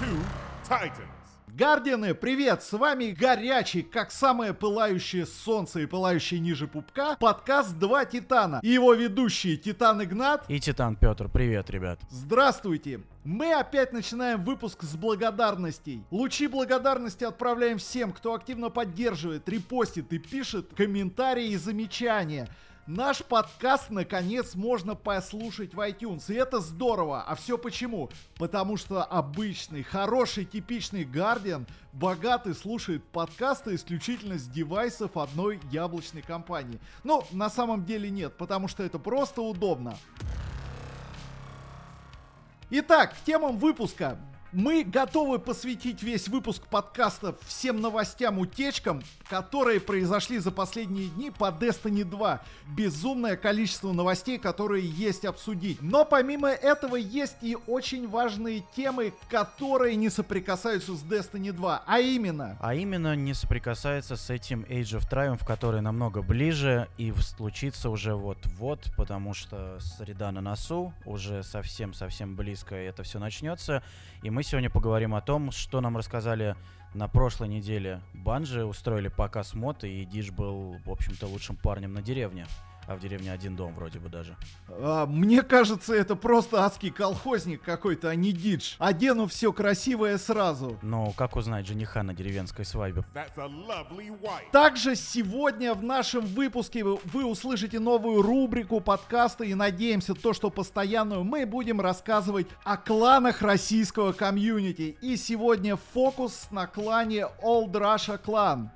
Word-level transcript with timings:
two 0.00 0.18
titans. 0.66 1.08
Гардианы, 1.48 2.14
привет! 2.14 2.62
С 2.62 2.72
вами 2.72 3.10
горячий, 3.10 3.82
как 3.82 4.10
самое 4.10 4.54
пылающее 4.54 5.26
солнце 5.26 5.80
и 5.80 5.86
пылающий 5.86 6.38
ниже 6.38 6.66
пупка, 6.66 7.16
подкаст 7.16 7.76
«Два 7.76 8.06
Титана» 8.06 8.60
и 8.62 8.68
его 8.68 8.94
ведущие 8.94 9.58
Титан 9.58 10.02
Игнат. 10.02 10.44
И 10.48 10.58
Титан 10.58 10.96
Петр, 10.96 11.28
привет, 11.28 11.68
ребят. 11.68 12.00
Здравствуйте! 12.08 13.02
Мы 13.24 13.52
опять 13.52 13.92
начинаем 13.92 14.42
выпуск 14.42 14.84
с 14.84 14.96
благодарностей. 14.96 16.02
Лучи 16.10 16.46
благодарности 16.46 17.24
отправляем 17.24 17.76
всем, 17.76 18.12
кто 18.12 18.32
активно 18.32 18.70
поддерживает, 18.70 19.46
репостит 19.50 20.10
и 20.14 20.18
пишет 20.18 20.70
комментарии 20.74 21.48
и 21.48 21.56
замечания. 21.56 22.48
Наш 22.86 23.22
подкаст, 23.22 23.90
наконец, 23.90 24.54
можно 24.54 24.94
послушать 24.94 25.74
в 25.74 25.80
iTunes, 25.80 26.32
и 26.32 26.34
это 26.34 26.60
здорово. 26.60 27.22
А 27.22 27.34
все 27.34 27.58
почему? 27.58 28.10
Потому 28.36 28.76
что 28.76 29.04
обычный, 29.04 29.82
хороший, 29.82 30.44
типичный 30.44 31.04
Guardian, 31.04 31.68
богатый, 31.92 32.54
слушает 32.54 33.04
подкасты 33.04 33.74
исключительно 33.74 34.38
с 34.38 34.46
девайсов 34.46 35.16
одной 35.16 35.60
яблочной 35.70 36.22
компании. 36.22 36.80
Ну, 37.04 37.22
на 37.32 37.50
самом 37.50 37.84
деле 37.84 38.10
нет, 38.10 38.36
потому 38.36 38.66
что 38.66 38.82
это 38.82 38.98
просто 38.98 39.42
удобно. 39.42 39.96
Итак, 42.70 43.14
к 43.14 43.24
темам 43.24 43.58
выпуска. 43.58 44.18
Мы 44.52 44.82
готовы 44.82 45.38
посвятить 45.38 46.02
весь 46.02 46.26
выпуск 46.26 46.66
подкаста 46.66 47.36
всем 47.46 47.80
новостям, 47.80 48.40
утечкам, 48.40 49.00
которые 49.28 49.78
произошли 49.78 50.38
за 50.38 50.50
последние 50.50 51.06
дни 51.10 51.30
по 51.30 51.50
Destiny 51.52 52.02
2. 52.02 52.40
Безумное 52.76 53.36
количество 53.36 53.92
новостей, 53.92 54.38
которые 54.38 54.84
есть 54.84 55.24
обсудить. 55.24 55.80
Но 55.80 56.04
помимо 56.04 56.48
этого 56.48 56.96
есть 56.96 57.36
и 57.42 57.56
очень 57.68 58.08
важные 58.08 58.64
темы, 58.74 59.12
которые 59.28 59.94
не 59.94 60.10
соприкасаются 60.10 60.96
с 60.96 61.04
Destiny 61.04 61.52
2. 61.52 61.84
А 61.86 62.00
именно... 62.00 62.58
А 62.60 62.74
именно 62.74 63.14
не 63.14 63.34
соприкасается 63.34 64.16
с 64.16 64.30
этим 64.30 64.62
Age 64.62 64.98
of 64.98 65.08
Triumph, 65.08 65.46
который 65.46 65.80
намного 65.80 66.22
ближе 66.22 66.88
и 66.98 67.12
случится 67.12 67.88
уже 67.88 68.16
вот-вот, 68.16 68.80
потому 68.96 69.32
что 69.32 69.78
среда 69.78 70.32
на 70.32 70.40
носу, 70.40 70.92
уже 71.04 71.44
совсем-совсем 71.44 72.34
близко 72.34 72.74
это 72.74 73.04
все 73.04 73.20
начнется. 73.20 73.84
И 74.22 74.30
мы 74.30 74.39
сегодня 74.42 74.70
поговорим 74.70 75.14
о 75.14 75.20
том, 75.20 75.50
что 75.50 75.80
нам 75.80 75.96
рассказали 75.96 76.56
на 76.94 77.08
прошлой 77.08 77.48
неделе. 77.48 78.00
Банжи 78.12 78.64
устроили 78.64 79.08
показ 79.08 79.54
мод, 79.54 79.84
и 79.84 80.04
Диш 80.04 80.30
был, 80.30 80.76
в 80.84 80.90
общем-то, 80.90 81.26
лучшим 81.26 81.56
парнем 81.56 81.92
на 81.92 82.02
деревне 82.02 82.46
а 82.86 82.96
в 82.96 83.00
деревне 83.00 83.32
один 83.32 83.56
дом 83.56 83.74
вроде 83.74 83.98
бы 83.98 84.08
даже. 84.08 84.36
А, 84.68 85.06
мне 85.06 85.42
кажется, 85.42 85.94
это 85.94 86.16
просто 86.16 86.64
адский 86.64 86.90
колхозник 86.90 87.62
какой-то, 87.62 88.08
а 88.08 88.14
не 88.14 88.32
дидж. 88.32 88.74
Одену 88.78 89.26
все 89.26 89.52
красивое 89.52 90.18
сразу. 90.18 90.78
Но 90.82 91.12
как 91.12 91.36
узнать 91.36 91.66
жениха 91.66 92.02
на 92.02 92.14
деревенской 92.14 92.64
свадьбе? 92.64 93.04
Также 94.52 94.96
сегодня 94.96 95.74
в 95.74 95.82
нашем 95.82 96.26
выпуске 96.26 96.84
вы, 96.84 96.98
вы 97.04 97.24
услышите 97.24 97.78
новую 97.78 98.22
рубрику 98.22 98.80
подкаста 98.80 99.44
и 99.44 99.54
надеемся 99.54 100.14
то, 100.14 100.32
что 100.32 100.50
постоянную 100.50 101.24
мы 101.24 101.46
будем 101.46 101.80
рассказывать 101.80 102.46
о 102.64 102.76
кланах 102.76 103.42
российского 103.42 104.12
комьюнити. 104.12 104.96
И 105.00 105.16
сегодня 105.16 105.76
фокус 105.76 106.48
на 106.50 106.66
клане 106.66 107.26
Old 107.42 107.72
Russia 107.72 108.20
Clan. 108.20 108.68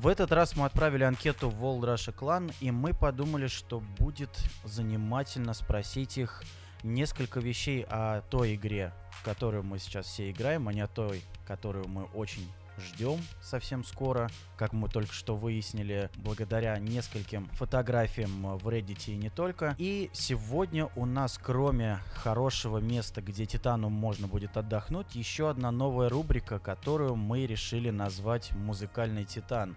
В 0.00 0.08
этот 0.08 0.30
раз 0.30 0.56
мы 0.56 0.66
отправили 0.66 1.04
анкету 1.04 1.48
в 1.48 1.64
World 1.64 1.94
Russia 1.94 2.14
Clan, 2.14 2.54
и 2.60 2.70
мы 2.70 2.92
подумали, 2.92 3.46
что 3.46 3.80
будет 3.98 4.28
занимательно 4.62 5.54
спросить 5.54 6.18
их 6.18 6.42
несколько 6.82 7.40
вещей 7.40 7.86
о 7.88 8.20
той 8.20 8.56
игре, 8.56 8.92
в 9.10 9.24
которую 9.24 9.62
мы 9.62 9.78
сейчас 9.78 10.04
все 10.04 10.30
играем, 10.30 10.68
а 10.68 10.74
не 10.74 10.82
о 10.82 10.86
той, 10.86 11.22
которую 11.46 11.88
мы 11.88 12.04
очень 12.12 12.46
ждем 12.78 13.20
совсем 13.40 13.84
скоро, 13.84 14.30
как 14.56 14.72
мы 14.72 14.88
только 14.88 15.12
что 15.12 15.36
выяснили, 15.36 16.10
благодаря 16.16 16.78
нескольким 16.78 17.48
фотографиям 17.50 18.56
в 18.58 18.68
Reddit 18.68 19.10
и 19.10 19.16
не 19.16 19.30
только. 19.30 19.74
И 19.78 20.10
сегодня 20.12 20.88
у 20.96 21.06
нас, 21.06 21.38
кроме 21.42 22.00
хорошего 22.14 22.78
места, 22.78 23.22
где 23.22 23.46
Титану 23.46 23.88
можно 23.88 24.26
будет 24.26 24.56
отдохнуть, 24.56 25.14
еще 25.14 25.50
одна 25.50 25.70
новая 25.70 26.08
рубрика, 26.08 26.58
которую 26.58 27.16
мы 27.16 27.46
решили 27.46 27.90
назвать 27.90 28.52
«Музыкальный 28.52 29.24
Титан» 29.24 29.76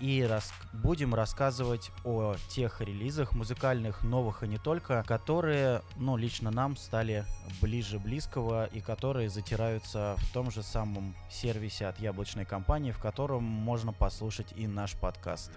и 0.00 0.22
рас... 0.22 0.52
будем 0.72 1.14
рассказывать 1.14 1.90
о 2.04 2.34
тех 2.48 2.80
релизах 2.80 3.32
музыкальных, 3.32 4.02
новых 4.02 4.42
и 4.42 4.48
не 4.48 4.58
только, 4.58 5.04
которые, 5.06 5.82
ну, 5.96 6.16
лично 6.16 6.50
нам 6.50 6.76
стали 6.76 7.24
ближе 7.60 7.98
близкого 7.98 8.66
и 8.66 8.80
которые 8.80 9.28
затираются 9.28 10.16
в 10.18 10.32
том 10.32 10.50
же 10.50 10.62
самом 10.62 11.14
сервисе 11.30 11.86
от 11.86 12.00
яблочной 12.00 12.44
компании, 12.44 12.92
в 12.92 12.98
котором 12.98 13.44
можно 13.44 13.92
послушать 13.92 14.52
и 14.56 14.66
наш 14.66 14.94
подкаст. 14.94 15.52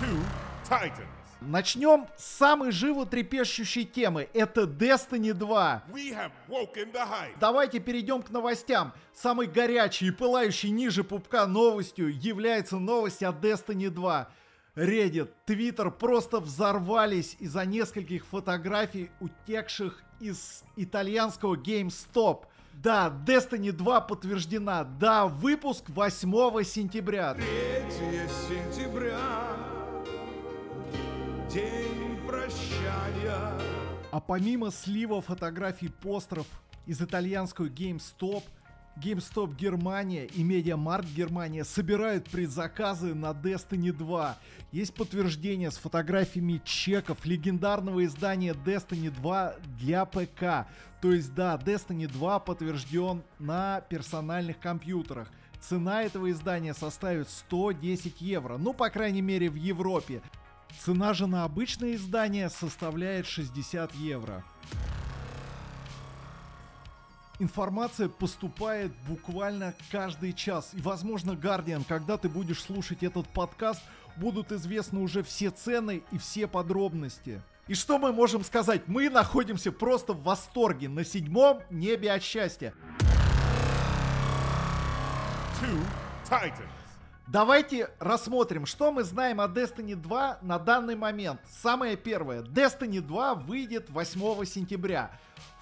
Two 0.00 0.22
Titans. 0.68 1.25
Начнем 1.40 2.06
с 2.16 2.24
самой 2.24 2.70
животрепещущей 2.70 3.84
темы. 3.84 4.28
Это 4.32 4.62
Destiny 4.62 5.32
2. 5.32 5.84
Давайте 7.38 7.78
перейдем 7.78 8.22
к 8.22 8.30
новостям. 8.30 8.92
Самой 9.14 9.46
горячей 9.46 10.08
и 10.08 10.10
пылающей 10.10 10.70
ниже 10.70 11.04
пупка 11.04 11.46
новостью 11.46 12.08
является 12.18 12.78
новость 12.78 13.22
о 13.22 13.32
Destiny 13.32 13.90
2. 13.90 14.28
Reddit, 14.76 15.30
Twitter 15.46 15.90
просто 15.90 16.38
взорвались 16.38 17.36
из-за 17.38 17.64
нескольких 17.64 18.26
фотографий, 18.26 19.10
утекших 19.20 20.02
из 20.20 20.64
итальянского 20.76 21.56
GameStop. 21.56 22.44
Да, 22.74 23.10
Destiny 23.26 23.72
2 23.72 24.00
подтверждена. 24.02 24.84
Да, 24.84 25.26
выпуск 25.26 25.84
8 25.88 26.62
сентября. 26.62 27.34
3 27.34 27.44
сентября 28.48 29.75
день 31.56 32.18
прощания. 32.26 33.58
А 34.10 34.20
помимо 34.20 34.70
слива 34.70 35.22
фотографий 35.22 35.88
постеров 35.88 36.46
из 36.86 37.00
итальянского 37.00 37.66
GameStop, 37.66 38.42
GameStop 38.98 39.56
Германия 39.56 40.26
и 40.26 40.42
MediaMarkt 40.42 41.12
Германия 41.14 41.64
собирают 41.64 42.28
предзаказы 42.28 43.14
на 43.14 43.30
Destiny 43.30 43.92
2. 43.92 44.36
Есть 44.72 44.94
подтверждение 44.94 45.70
с 45.70 45.78
фотографиями 45.78 46.60
чеков 46.64 47.24
легендарного 47.24 48.04
издания 48.04 48.52
Destiny 48.52 49.10
2 49.10 49.54
для 49.78 50.04
ПК. 50.04 50.68
То 51.00 51.12
есть 51.12 51.34
да, 51.34 51.56
Destiny 51.56 52.06
2 52.06 52.38
подтвержден 52.40 53.22
на 53.38 53.80
персональных 53.80 54.58
компьютерах. 54.58 55.28
Цена 55.60 56.02
этого 56.02 56.30
издания 56.30 56.74
составит 56.74 57.28
110 57.28 58.20
евро, 58.20 58.56
ну 58.56 58.72
по 58.72 58.88
крайней 58.88 59.22
мере 59.22 59.50
в 59.50 59.54
Европе. 59.54 60.22
Цена 60.78 61.14
же 61.14 61.26
на 61.26 61.44
обычное 61.44 61.94
издание 61.94 62.48
составляет 62.50 63.26
60 63.26 63.94
евро. 63.94 64.44
Информация 67.38 68.08
поступает 68.08 68.92
буквально 69.06 69.74
каждый 69.90 70.32
час. 70.32 70.70
И, 70.72 70.80
возможно, 70.80 71.32
Guardian, 71.32 71.84
когда 71.86 72.16
ты 72.16 72.28
будешь 72.28 72.62
слушать 72.62 73.02
этот 73.02 73.28
подкаст, 73.28 73.82
будут 74.16 74.52
известны 74.52 75.00
уже 75.00 75.22
все 75.22 75.50
цены 75.50 76.02
и 76.12 76.18
все 76.18 76.46
подробности. 76.46 77.42
И 77.68 77.74
что 77.74 77.98
мы 77.98 78.12
можем 78.12 78.44
сказать? 78.44 78.86
Мы 78.86 79.10
находимся 79.10 79.72
просто 79.72 80.12
в 80.12 80.22
восторге 80.22 80.88
на 80.88 81.04
седьмом 81.04 81.62
небе 81.68 82.12
от 82.12 82.22
счастья. 82.22 82.72
Two 85.60 85.84
Titans. 86.24 86.75
Давайте 87.26 87.90
рассмотрим, 87.98 88.66
что 88.66 88.92
мы 88.92 89.02
знаем 89.02 89.40
о 89.40 89.48
Destiny 89.48 89.96
2 89.96 90.38
на 90.42 90.60
данный 90.60 90.94
момент. 90.94 91.40
Самое 91.50 91.96
первое. 91.96 92.42
Destiny 92.42 93.00
2 93.00 93.34
выйдет 93.34 93.90
8 93.90 94.44
сентября. 94.44 95.10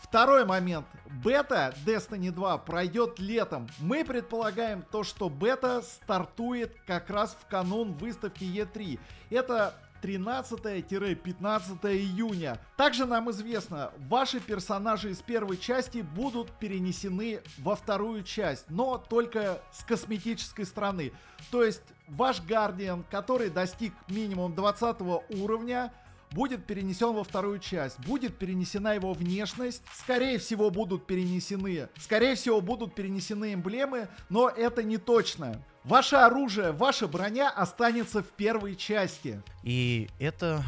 Второй 0.02 0.44
момент. 0.44 0.84
Бета 1.24 1.74
Destiny 1.86 2.30
2 2.30 2.58
пройдет 2.58 3.18
летом. 3.18 3.66
Мы 3.78 4.04
предполагаем 4.04 4.82
то, 4.82 5.04
что 5.04 5.30
бета 5.30 5.80
стартует 5.80 6.76
как 6.86 7.08
раз 7.08 7.34
в 7.40 7.46
канун 7.46 7.94
выставки 7.94 8.44
E3. 8.44 9.00
Это 9.30 9.74
13-15 10.04 11.96
июня. 11.96 12.60
Также 12.76 13.06
нам 13.06 13.30
известно, 13.30 13.90
ваши 13.96 14.38
персонажи 14.38 15.10
из 15.10 15.22
первой 15.22 15.56
части 15.56 16.02
будут 16.02 16.50
перенесены 16.58 17.40
во 17.58 17.74
вторую 17.74 18.22
часть, 18.22 18.66
но 18.68 18.98
только 18.98 19.62
с 19.72 19.82
косметической 19.82 20.66
стороны. 20.66 21.12
То 21.50 21.64
есть 21.64 21.82
ваш 22.06 22.42
Гардиан, 22.42 23.04
который 23.10 23.48
достиг 23.48 23.94
минимум 24.08 24.54
20 24.54 25.00
уровня, 25.30 25.90
будет 26.32 26.66
перенесен 26.66 27.14
во 27.14 27.24
вторую 27.24 27.58
часть. 27.58 27.98
Будет 28.00 28.36
перенесена 28.36 28.94
его 28.94 29.14
внешность. 29.14 29.82
Скорее 29.92 30.38
всего, 30.38 30.70
будут 30.70 31.06
перенесены. 31.06 31.88
Скорее 31.98 32.34
всего, 32.34 32.60
будут 32.60 32.94
перенесены 32.94 33.54
эмблемы, 33.54 34.08
но 34.28 34.50
это 34.50 34.82
не 34.82 34.98
точно. 34.98 35.64
Ваше 35.84 36.16
оружие, 36.16 36.72
ваша 36.72 37.06
броня 37.06 37.50
останется 37.50 38.22
в 38.22 38.28
первой 38.28 38.74
части. 38.74 39.42
И 39.62 40.08
это 40.18 40.62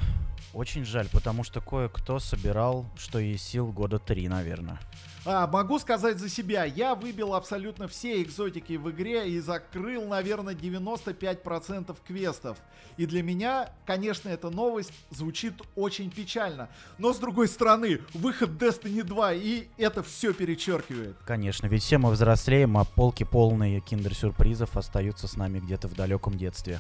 Очень 0.57 0.87
жаль, 0.87 1.07
потому 1.13 1.45
что 1.45 1.61
кое-кто 1.61 2.19
собирал, 2.19 2.87
что 2.97 3.19
и 3.19 3.37
сил 3.37 3.67
года 3.73 3.99
три, 3.99 4.27
наверное. 4.27 4.81
А, 5.27 5.47
могу 5.47 5.79
сказать 5.79 6.19
за 6.19 6.31
себя, 6.31 6.65
я 6.65 6.95
выбил 6.95 7.35
абсолютно 7.35 7.89
все 7.89 8.23
экзотики 8.23 8.79
в 8.79 8.91
игре 8.91 9.29
и 9.29 9.39
закрыл, 9.39 10.07
наверное, 10.07 10.55
95% 10.55 11.95
квестов. 12.07 12.57
И 12.97 13.05
для 13.05 13.23
меня, 13.23 13.69
конечно, 13.85 14.31
эта 14.31 14.49
новость 14.49 14.95
звучит 15.11 15.53
очень 15.75 16.11
печально. 16.11 16.71
Но 16.97 17.13
с 17.13 17.19
другой 17.19 17.49
стороны, 17.49 18.01
выход 18.15 18.53
Destiny 18.53 19.03
2, 19.03 19.35
и 19.35 19.69
это 19.77 20.03
все 20.03 20.33
перечеркивает. 20.33 21.19
Конечно, 21.27 21.67
ведь 21.67 21.83
все 21.83 21.99
мы 21.99 22.11
взрослеем, 22.13 22.79
а 22.79 22.85
полки 22.85 23.25
полные 23.25 23.81
киндер-сюрпризов 23.81 24.79
остаются 24.79 25.29
с 25.29 25.37
нами 25.37 25.61
где-то 25.61 25.87
в 25.87 25.95
далеком 25.95 26.39
детстве. 26.39 26.79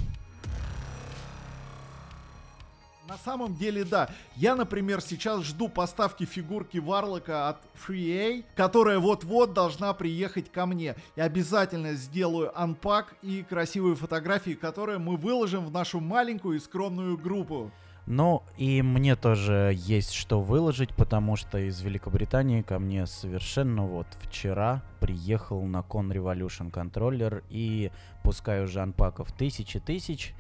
На 3.08 3.16
самом 3.18 3.54
деле, 3.54 3.84
да. 3.84 4.10
Я, 4.34 4.56
например, 4.56 5.00
сейчас 5.00 5.44
жду 5.44 5.68
поставки 5.68 6.24
фигурки 6.24 6.78
Варлока 6.78 7.48
от 7.50 7.58
FreeA, 7.86 8.44
которая 8.56 8.98
вот-вот 8.98 9.52
должна 9.52 9.92
приехать 9.94 10.50
ко 10.50 10.66
мне. 10.66 10.96
И 11.14 11.20
обязательно 11.20 11.94
сделаю 11.94 12.50
анпак 12.60 13.14
и 13.22 13.44
красивые 13.48 13.94
фотографии, 13.94 14.54
которые 14.54 14.98
мы 14.98 15.16
выложим 15.16 15.64
в 15.64 15.70
нашу 15.70 16.00
маленькую 16.00 16.56
и 16.56 16.60
скромную 16.60 17.16
группу. 17.16 17.70
Ну, 18.06 18.42
и 18.56 18.82
мне 18.82 19.16
тоже 19.16 19.72
есть 19.76 20.12
что 20.12 20.40
выложить, 20.40 20.94
потому 20.94 21.36
что 21.36 21.58
из 21.58 21.80
Великобритании 21.82 22.62
ко 22.62 22.78
мне 22.78 23.06
совершенно 23.06 23.84
вот 23.84 24.06
вчера 24.20 24.82
приехал 25.00 25.64
на 25.64 25.78
Con 25.78 26.12
Revolution 26.12 26.70
контроллер, 26.70 27.42
и 27.50 27.90
пускай 28.22 28.62
уже 28.62 28.80
анпаков 28.80 29.32
тысячи 29.32 29.80
тысяч, 29.80 30.34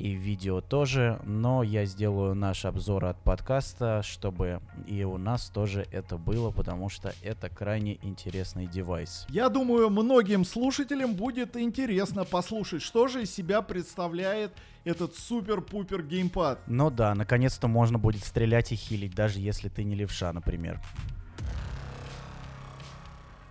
и 0.00 0.12
видео 0.12 0.62
тоже, 0.62 1.20
но 1.24 1.62
я 1.62 1.84
сделаю 1.84 2.34
наш 2.34 2.64
обзор 2.64 3.04
от 3.04 3.22
подкаста, 3.22 4.02
чтобы 4.02 4.62
и 4.86 5.04
у 5.04 5.18
нас 5.18 5.50
тоже 5.50 5.86
это 5.92 6.16
было, 6.16 6.50
потому 6.50 6.88
что 6.88 7.12
это 7.22 7.50
крайне 7.50 7.98
интересный 8.02 8.66
девайс. 8.66 9.26
Я 9.28 9.50
думаю, 9.50 9.90
многим 9.90 10.46
слушателям 10.46 11.14
будет 11.14 11.54
интересно 11.54 12.24
послушать, 12.24 12.80
что 12.80 13.08
же 13.08 13.24
из 13.24 13.34
себя 13.34 13.60
представляет 13.60 14.52
этот 14.84 15.14
супер-пупер 15.16 16.02
геймпад. 16.02 16.60
Ну 16.66 16.90
да, 16.90 17.14
наконец-то 17.14 17.68
можно 17.68 17.98
будет 17.98 18.24
стрелять 18.24 18.72
и 18.72 18.76
хилить, 18.76 19.14
даже 19.14 19.38
если 19.38 19.68
ты 19.68 19.84
не 19.84 19.94
левша, 19.94 20.32
например. 20.32 20.80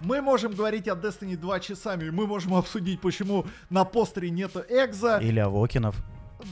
Мы 0.02 0.22
можем 0.22 0.54
говорить 0.54 0.88
о 0.88 0.96
Destiny 0.96 1.36
2 1.36 1.60
часами, 1.60 2.10
мы 2.10 2.26
можем 2.26 2.56
обсудить, 2.56 3.02
почему 3.02 3.46
на 3.70 3.84
постере 3.84 4.32
нету 4.32 4.64
экза. 4.68 5.20
Или 5.20 5.40
Авокинов. 5.40 5.96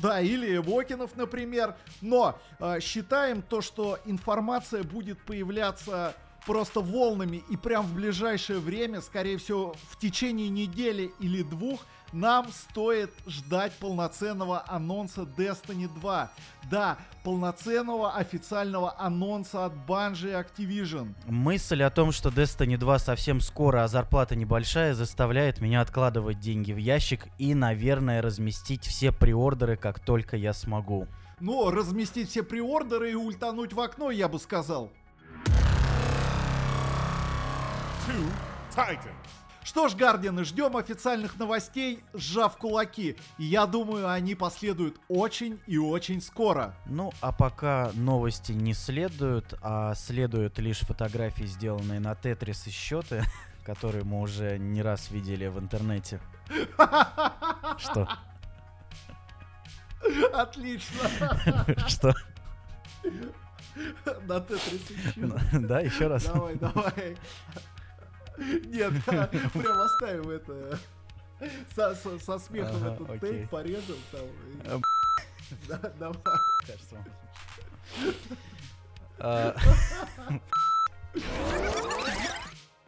Да, 0.01 0.21
или 0.21 0.57
Вокинов, 0.57 1.15
например. 1.15 1.75
Но 2.01 2.39
э, 2.59 2.79
считаем 2.81 3.41
то, 3.41 3.61
что 3.61 3.99
информация 4.05 4.83
будет 4.83 5.19
появляться 5.19 6.15
просто 6.45 6.79
волнами 6.79 7.43
и 7.49 7.57
прям 7.57 7.85
в 7.85 7.93
ближайшее 7.93 8.59
время, 8.59 9.01
скорее 9.01 9.37
всего, 9.37 9.75
в 9.89 9.99
течение 9.99 10.49
недели 10.49 11.11
или 11.19 11.43
двух, 11.43 11.85
нам 12.13 12.51
стоит 12.51 13.11
ждать 13.25 13.73
полноценного 13.73 14.63
анонса 14.67 15.21
Destiny 15.21 15.87
2. 15.99 16.31
Да, 16.69 16.97
полноценного 17.23 18.15
официального 18.15 18.99
анонса 18.99 19.65
от 19.65 19.73
Bungie 19.87 20.29
и 20.29 20.63
Activision. 20.63 21.13
Мысль 21.25 21.83
о 21.83 21.89
том, 21.89 22.11
что 22.11 22.29
Destiny 22.29 22.77
2 22.77 22.99
совсем 22.99 23.41
скоро, 23.41 23.83
а 23.83 23.87
зарплата 23.87 24.35
небольшая, 24.35 24.93
заставляет 24.93 25.61
меня 25.61 25.81
откладывать 25.81 26.39
деньги 26.39 26.71
в 26.71 26.77
ящик 26.77 27.27
и, 27.37 27.53
наверное, 27.53 28.21
разместить 28.21 28.85
все 28.85 29.11
приордеры, 29.11 29.77
как 29.77 29.99
только 29.99 30.37
я 30.37 30.53
смогу. 30.53 31.07
Ну, 31.39 31.69
разместить 31.69 32.29
все 32.29 32.43
приордеры 32.43 33.11
и 33.11 33.15
ультануть 33.15 33.73
в 33.73 33.79
окно, 33.79 34.09
я 34.09 34.27
бы 34.27 34.39
сказал. 34.39 34.91
Two 38.07 38.31
Titans. 38.75 39.46
Что 39.67 39.89
ж, 39.89 39.95
Гардианы, 39.95 40.45
ждем 40.45 40.77
официальных 40.77 41.37
новостей, 41.37 42.01
сжав 42.13 42.55
кулаки. 42.55 43.17
И 43.37 43.43
я 43.43 43.65
думаю, 43.65 44.09
они 44.09 44.33
последуют 44.33 44.95
очень 45.09 45.59
и 45.67 45.77
очень 45.77 46.21
скоро. 46.21 46.73
Ну, 46.85 47.11
а 47.19 47.33
пока 47.33 47.91
новости 47.93 48.53
не 48.53 48.73
следуют, 48.73 49.55
а 49.61 49.93
следуют 49.95 50.57
лишь 50.59 50.79
фотографии, 50.79 51.43
сделанные 51.43 51.99
на 51.99 52.15
Тетрис 52.15 52.65
и 52.65 52.69
счеты, 52.69 53.23
которые 53.65 54.05
мы 54.05 54.21
уже 54.21 54.57
не 54.57 54.81
раз 54.81 55.11
видели 55.11 55.47
в 55.47 55.59
интернете. 55.59 56.21
Что? 57.77 58.07
Отлично. 60.31 61.09
Что? 61.89 62.15
На 64.29 64.39
Тетрис 64.39 64.89
еще. 64.91 65.59
Да, 65.59 65.81
еще 65.81 66.07
раз. 66.07 66.23
Давай, 66.23 66.55
давай. 66.55 67.17
Нет, 68.37 68.93
прям 69.05 69.81
оставим 69.81 70.29
это. 70.29 70.79
Со, 71.75 71.93
со, 71.95 72.17
со 72.17 72.39
смехом 72.39 72.77
ага, 72.77 72.93
этот 72.93 73.09
окей. 73.09 73.29
тейп 73.29 73.49
порежем 73.49 73.97
там. 74.11 74.81
Да, 75.69 75.79
давай. 75.97 76.17
А, 79.19 79.55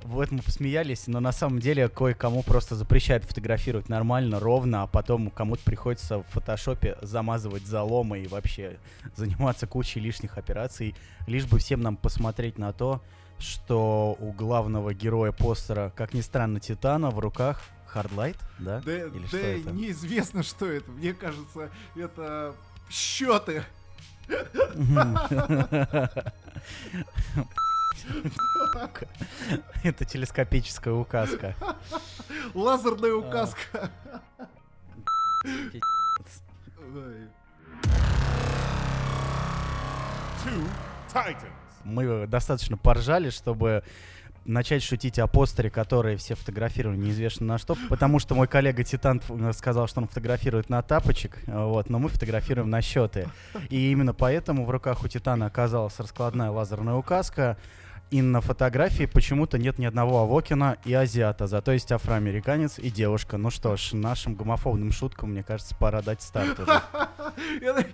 вот 0.03 0.31
мы 0.31 0.41
посмеялись, 0.41 1.07
но 1.07 1.19
на 1.19 1.31
самом 1.31 1.59
деле 1.59 1.87
кое-кому 1.87 2.43
просто 2.43 2.75
запрещают 2.75 3.23
фотографировать 3.23 3.89
нормально, 3.89 4.39
ровно, 4.39 4.83
а 4.83 4.87
потом 4.87 5.29
кому-то 5.29 5.63
приходится 5.63 6.19
в 6.19 6.23
фотошопе 6.23 6.97
замазывать 7.01 7.65
заломы 7.65 8.19
и 8.19 8.27
вообще 8.27 8.77
заниматься 9.15 9.67
кучей 9.67 9.99
лишних 9.99 10.37
операций, 10.37 10.95
лишь 11.27 11.45
бы 11.45 11.59
всем 11.59 11.81
нам 11.81 11.95
посмотреть 11.95 12.57
на 12.57 12.73
то, 12.73 13.01
что 13.39 14.15
у 14.19 14.31
главного 14.31 14.93
героя 14.93 15.31
постера, 15.31 15.91
как 15.95 16.13
ни 16.13 16.21
странно, 16.21 16.59
Титана 16.59 17.09
в 17.09 17.19
руках 17.19 17.61
Хардлайт, 17.87 18.37
да? 18.59 18.81
Да, 18.85 18.91
Или 18.91 19.19
да 19.19 19.27
что 19.27 19.37
это? 19.37 19.71
неизвестно, 19.71 20.43
что 20.43 20.65
это. 20.67 20.91
Мне 20.91 21.13
кажется, 21.13 21.69
это 21.95 22.55
счеты. 22.89 23.63
Это 29.83 30.05
телескопическая 30.05 30.93
указка. 30.93 31.55
Лазерная 32.53 33.13
указка. 33.13 33.89
Two 40.43 40.67
Titans 41.13 41.58
мы 41.83 42.27
достаточно 42.27 42.77
поржали, 42.77 43.29
чтобы 43.29 43.83
начать 44.45 44.83
шутить 44.83 45.19
о 45.19 45.27
постере, 45.27 45.69
который 45.69 46.15
все 46.15 46.35
фотографировали 46.35 46.97
неизвестно 46.97 47.45
на 47.45 47.57
что, 47.57 47.77
потому 47.89 48.19
что 48.19 48.35
мой 48.35 48.47
коллега 48.47 48.83
Титан 48.83 49.21
сказал, 49.53 49.87
что 49.87 50.01
он 50.01 50.07
фотографирует 50.07 50.69
на 50.69 50.81
тапочек, 50.81 51.37
вот, 51.45 51.89
но 51.89 51.99
мы 51.99 52.09
фотографируем 52.09 52.69
на 52.69 52.81
счеты. 52.81 53.27
И 53.69 53.91
именно 53.91 54.13
поэтому 54.13 54.65
в 54.65 54.69
руках 54.69 55.03
у 55.03 55.07
Титана 55.07 55.45
оказалась 55.45 55.99
раскладная 55.99 56.49
лазерная 56.49 56.95
указка, 56.95 57.57
и 58.11 58.21
на 58.21 58.41
фотографии 58.41 59.05
почему-то 59.05 59.57
нет 59.57 59.77
ни 59.77 59.85
одного 59.85 60.19
Авокина 60.19 60.77
и 60.83 60.93
азиата, 60.93 61.47
зато 61.47 61.73
есть 61.73 61.91
афроамериканец 61.91 62.79
и 62.79 62.89
девушка. 62.89 63.37
Ну 63.37 63.49
что 63.51 63.77
ж, 63.77 63.93
нашим 63.93 64.35
гомофобным 64.35 64.91
шуткам, 64.91 65.31
мне 65.31 65.43
кажется, 65.43 65.75
пора 65.75 66.01
дать 66.01 66.21
старт 66.21 66.59
уже. 66.59 66.81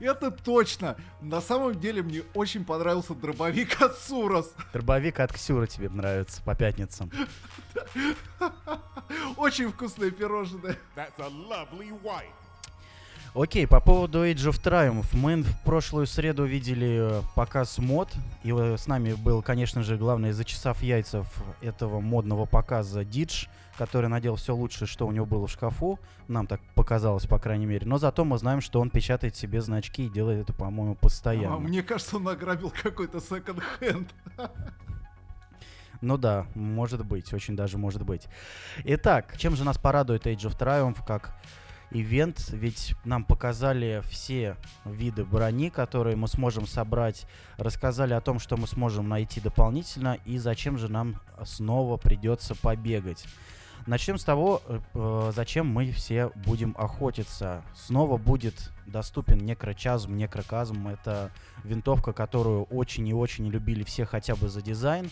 Это, 0.00 0.30
точно. 0.30 0.96
На 1.20 1.40
самом 1.40 1.78
деле 1.78 2.02
мне 2.02 2.22
очень 2.34 2.64
понравился 2.64 3.14
дробовик 3.14 3.80
от 3.82 3.98
Сурос. 3.98 4.54
Дробовик 4.72 5.20
от 5.20 5.32
Ксюра 5.32 5.66
тебе 5.66 5.88
нравится 5.88 6.42
по 6.42 6.54
пятницам. 6.54 7.10
Очень 9.36 9.70
вкусное 9.70 10.10
пирожное. 10.10 10.76
Окей, 13.34 13.66
по 13.66 13.80
поводу 13.80 14.26
Age 14.26 14.50
of 14.50 14.62
Triumph. 14.62 15.06
Мы 15.14 15.42
в 15.42 15.58
прошлую 15.62 16.06
среду 16.06 16.44
видели 16.44 16.98
э, 17.00 17.22
показ 17.34 17.78
мод, 17.78 18.10
и 18.42 18.52
э, 18.52 18.76
с 18.76 18.86
нами 18.86 19.14
был, 19.14 19.40
конечно 19.40 19.82
же, 19.82 19.96
главный 19.96 20.32
зачесав 20.32 20.82
яйцев 20.82 21.26
этого 21.62 22.00
модного 22.00 22.44
показа 22.44 23.06
Дидж, 23.06 23.46
который 23.78 24.10
надел 24.10 24.36
все 24.36 24.54
лучшее, 24.54 24.86
что 24.86 25.06
у 25.06 25.12
него 25.12 25.24
было 25.24 25.46
в 25.46 25.50
шкафу. 25.50 25.98
Нам 26.28 26.46
так 26.46 26.60
показалось, 26.74 27.24
по 27.24 27.38
крайней 27.38 27.64
мере. 27.64 27.86
Но 27.86 27.96
зато 27.96 28.22
мы 28.26 28.36
знаем, 28.36 28.60
что 28.60 28.82
он 28.82 28.90
печатает 28.90 29.34
себе 29.34 29.62
значки 29.62 30.04
и 30.04 30.10
делает 30.10 30.42
это, 30.42 30.52
по-моему, 30.52 30.94
постоянно. 30.94 31.56
А, 31.56 31.58
мне 31.58 31.82
кажется, 31.82 32.16
он 32.16 32.24
награбил 32.24 32.70
какой-то 32.82 33.18
секонд-хенд. 33.18 34.10
Ну 36.02 36.18
да, 36.18 36.46
может 36.54 37.06
быть, 37.06 37.32
очень 37.32 37.56
даже 37.56 37.78
может 37.78 38.02
быть. 38.02 38.26
Итак, 38.84 39.38
чем 39.38 39.56
же 39.56 39.64
нас 39.64 39.78
порадует 39.78 40.26
Age 40.26 40.50
of 40.50 40.58
Triumph, 40.58 40.98
как 41.06 41.32
ивент, 41.92 42.48
ведь 42.50 42.94
нам 43.04 43.24
показали 43.24 44.02
все 44.08 44.56
виды 44.84 45.24
брони, 45.24 45.70
которые 45.70 46.16
мы 46.16 46.28
сможем 46.28 46.66
собрать, 46.66 47.26
рассказали 47.56 48.14
о 48.14 48.20
том, 48.20 48.38
что 48.38 48.56
мы 48.56 48.66
сможем 48.66 49.08
найти 49.08 49.40
дополнительно 49.40 50.18
и 50.24 50.38
зачем 50.38 50.78
же 50.78 50.88
нам 50.88 51.20
снова 51.44 51.96
придется 51.96 52.54
побегать. 52.54 53.24
Начнем 53.86 54.16
с 54.16 54.24
того, 54.24 54.62
э, 54.66 54.78
э, 54.94 55.32
зачем 55.34 55.66
мы 55.66 55.90
все 55.90 56.30
будем 56.46 56.74
охотиться. 56.78 57.62
Снова 57.74 58.16
будет 58.16 58.70
доступен 58.86 59.38
некрочазм, 59.38 60.16
некроказм. 60.16 60.86
Это 60.86 61.32
винтовка, 61.64 62.12
которую 62.12 62.64
очень 62.64 63.08
и 63.08 63.14
очень 63.14 63.48
любили 63.48 63.82
все 63.82 64.04
хотя 64.04 64.36
бы 64.36 64.48
за 64.48 64.62
дизайн. 64.62 65.10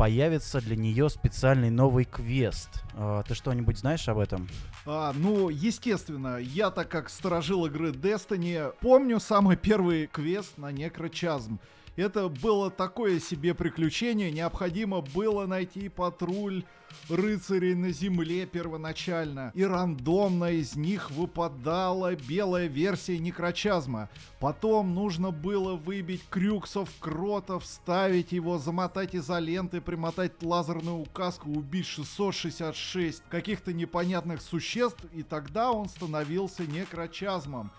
Появится 0.00 0.62
для 0.62 0.76
нее 0.76 1.10
специальный 1.10 1.68
новый 1.68 2.06
квест. 2.06 2.70
Э, 2.94 3.22
ты 3.28 3.34
что-нибудь 3.34 3.76
знаешь 3.76 4.08
об 4.08 4.16
этом? 4.16 4.48
А, 4.86 5.12
ну, 5.14 5.50
естественно, 5.50 6.38
я 6.38 6.70
так 6.70 6.88
как 6.88 7.10
сторожил 7.10 7.66
игры 7.66 7.90
Destiny, 7.90 8.72
помню 8.80 9.20
самый 9.20 9.58
первый 9.58 10.06
квест 10.06 10.56
на 10.56 10.72
некрочазм. 10.72 11.60
Это 12.00 12.30
было 12.30 12.70
такое 12.70 13.20
себе 13.20 13.52
приключение, 13.52 14.32
необходимо 14.32 15.02
было 15.02 15.44
найти 15.44 15.90
патруль 15.90 16.64
рыцарей 17.10 17.74
на 17.74 17.92
земле 17.92 18.46
первоначально, 18.46 19.52
и 19.54 19.64
рандомно 19.64 20.50
из 20.50 20.76
них 20.76 21.10
выпадала 21.10 22.16
белая 22.16 22.68
версия 22.68 23.18
некрочазма. 23.18 24.08
Потом 24.38 24.94
нужно 24.94 25.30
было 25.30 25.76
выбить 25.76 26.22
крюксов, 26.30 26.88
кротов, 27.00 27.64
вставить 27.64 28.32
его, 28.32 28.56
замотать 28.56 29.14
изолентой, 29.14 29.82
примотать 29.82 30.42
лазерную 30.42 30.96
указку, 30.96 31.50
убить 31.50 31.86
666 31.86 33.22
каких-то 33.28 33.74
непонятных 33.74 34.40
существ, 34.40 35.04
и 35.12 35.22
тогда 35.22 35.70
он 35.70 35.90
становился 35.90 36.64
некрочазмом. 36.66 37.70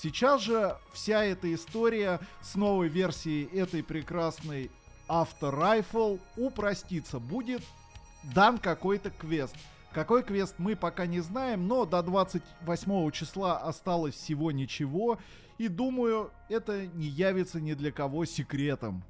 Сейчас 0.00 0.42
же 0.42 0.76
вся 0.92 1.24
эта 1.24 1.52
история 1.52 2.20
с 2.40 2.54
новой 2.54 2.88
версией 2.88 3.46
этой 3.46 3.82
прекрасной 3.82 4.70
After 5.08 5.52
Rifle 5.52 6.20
упростится. 6.36 7.18
Будет 7.18 7.62
дан 8.22 8.58
какой-то 8.58 9.10
квест. 9.10 9.56
Какой 9.92 10.22
квест 10.22 10.54
мы 10.58 10.76
пока 10.76 11.06
не 11.06 11.18
знаем, 11.18 11.66
но 11.66 11.84
до 11.84 12.00
28 12.02 13.10
числа 13.10 13.58
осталось 13.58 14.14
всего 14.14 14.52
ничего. 14.52 15.18
И 15.56 15.66
думаю, 15.66 16.30
это 16.48 16.86
не 16.86 17.06
явится 17.06 17.60
ни 17.60 17.74
для 17.74 17.90
кого 17.90 18.24
секретом. 18.24 19.02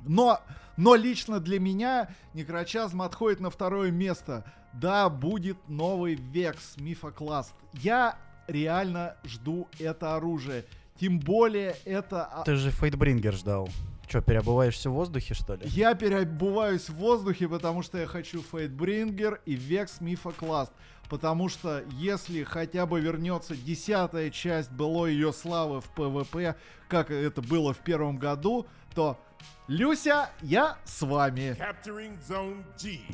Но, 0.00 0.40
но 0.76 0.94
лично 0.94 1.40
для 1.40 1.58
меня 1.58 2.10
Некрочазм 2.34 3.00
отходит 3.00 3.40
на 3.40 3.48
второе 3.48 3.90
место. 3.90 4.44
Да, 4.74 5.08
будет 5.08 5.56
новый 5.68 6.16
Векс 6.16 6.76
Мифокласт. 6.76 7.54
Я 7.72 8.18
реально 8.46 9.16
жду 9.24 9.68
это 9.78 10.14
оружие. 10.16 10.64
Тем 11.00 11.18
более 11.18 11.74
это... 11.84 12.42
Ты 12.44 12.56
же 12.56 12.70
Fatebringer 12.70 13.34
ждал. 13.34 13.68
Что, 14.08 14.20
переобуваешься 14.20 14.90
в 14.90 14.92
воздухе, 14.92 15.32
что 15.34 15.54
ли? 15.54 15.62
Я 15.64 15.94
переобуваюсь 15.94 16.88
в 16.88 16.94
воздухе, 16.94 17.48
потому 17.48 17.82
что 17.82 17.98
я 17.98 18.06
хочу 18.06 18.42
Fatebringer 18.42 19.40
и 19.46 19.54
Vex 19.54 20.00
Mythoclast. 20.00 20.72
Потому 21.08 21.48
что 21.48 21.82
если 21.92 22.42
хотя 22.42 22.86
бы 22.86 23.00
вернется 23.00 23.56
десятая 23.56 24.30
часть 24.30 24.70
былой 24.70 25.12
ее 25.12 25.32
славы 25.32 25.80
в 25.80 25.88
ПВП, 25.90 26.56
как 26.88 27.10
это 27.10 27.42
было 27.42 27.72
в 27.72 27.78
первом 27.78 28.16
году, 28.16 28.66
то 28.94 29.18
Люся, 29.68 30.28
я 30.42 30.76
с 30.84 31.02
вами. 31.02 31.56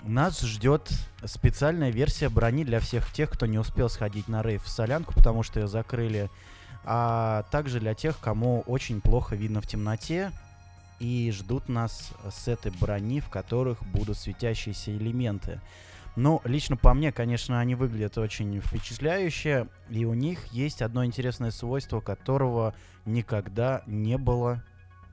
Нас 0.04 0.40
ждет 0.40 0.90
специальная 1.24 1.90
версия 1.90 2.28
брони 2.28 2.64
для 2.64 2.80
всех 2.80 3.12
тех, 3.12 3.30
кто 3.30 3.46
не 3.46 3.58
успел 3.58 3.88
сходить 3.88 4.28
на 4.28 4.42
рейд 4.42 4.64
в 4.64 4.68
солянку, 4.68 5.12
потому 5.14 5.42
что 5.42 5.60
ее 5.60 5.68
закрыли. 5.68 6.30
А 6.84 7.44
также 7.50 7.80
для 7.80 7.94
тех, 7.94 8.18
кому 8.18 8.62
очень 8.62 9.00
плохо 9.00 9.36
видно 9.36 9.60
в 9.60 9.66
темноте. 9.66 10.32
И 11.00 11.30
ждут 11.32 11.68
нас 11.68 12.12
с 12.30 12.48
этой 12.48 12.72
брони, 12.72 13.20
в 13.20 13.28
которых 13.28 13.80
будут 13.86 14.18
светящиеся 14.18 14.90
элементы. 14.90 15.60
Но 16.16 16.40
лично 16.44 16.76
по 16.76 16.94
мне, 16.94 17.12
конечно, 17.12 17.60
они 17.60 17.76
выглядят 17.76 18.18
очень 18.18 18.60
впечатляюще. 18.60 19.68
И 19.90 20.04
у 20.04 20.14
них 20.14 20.46
есть 20.46 20.82
одно 20.82 21.04
интересное 21.04 21.52
свойство, 21.52 22.00
которого 22.00 22.74
никогда 23.04 23.82
не 23.86 24.18
было 24.18 24.64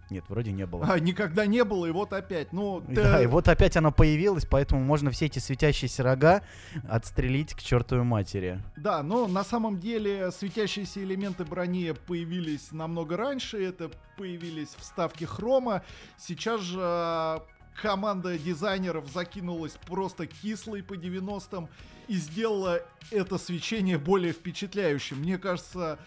нет, 0.09 0.23
вроде 0.27 0.51
не 0.51 0.65
было. 0.65 0.85
А, 0.89 0.99
никогда 0.99 1.45
не 1.45 1.63
было, 1.63 1.85
и 1.85 1.91
вот 1.91 2.13
опять. 2.13 2.53
Ну, 2.53 2.81
ты... 2.81 2.93
Да, 2.95 3.21
и 3.21 3.27
вот 3.27 3.47
опять 3.47 3.75
оно 3.77 3.91
появилось, 3.91 4.45
поэтому 4.45 4.81
можно 4.81 5.11
все 5.11 5.25
эти 5.25 5.39
светящиеся 5.39 6.03
рога 6.03 6.41
отстрелить 6.87 7.53
к 7.53 7.61
чертовой 7.61 8.03
матери. 8.03 8.61
Да, 8.77 9.03
но 9.03 9.27
на 9.27 9.43
самом 9.43 9.79
деле 9.79 10.31
светящиеся 10.31 11.03
элементы 11.03 11.45
брони 11.45 11.93
появились 12.07 12.71
намного 12.71 13.17
раньше. 13.17 13.63
Это 13.63 13.89
появились 14.17 14.75
вставки 14.77 15.23
хрома. 15.23 15.83
Сейчас 16.17 16.61
же 16.61 16.79
а, 16.81 17.43
команда 17.81 18.37
дизайнеров 18.37 19.07
закинулась 19.11 19.77
просто 19.87 20.27
кислой 20.27 20.83
по 20.83 20.93
90-м 20.93 21.69
и 22.07 22.15
сделала 22.15 22.81
это 23.11 23.37
свечение 23.37 23.97
более 23.97 24.33
впечатляющим. 24.33 25.19
Мне 25.19 25.37
кажется, 25.37 25.99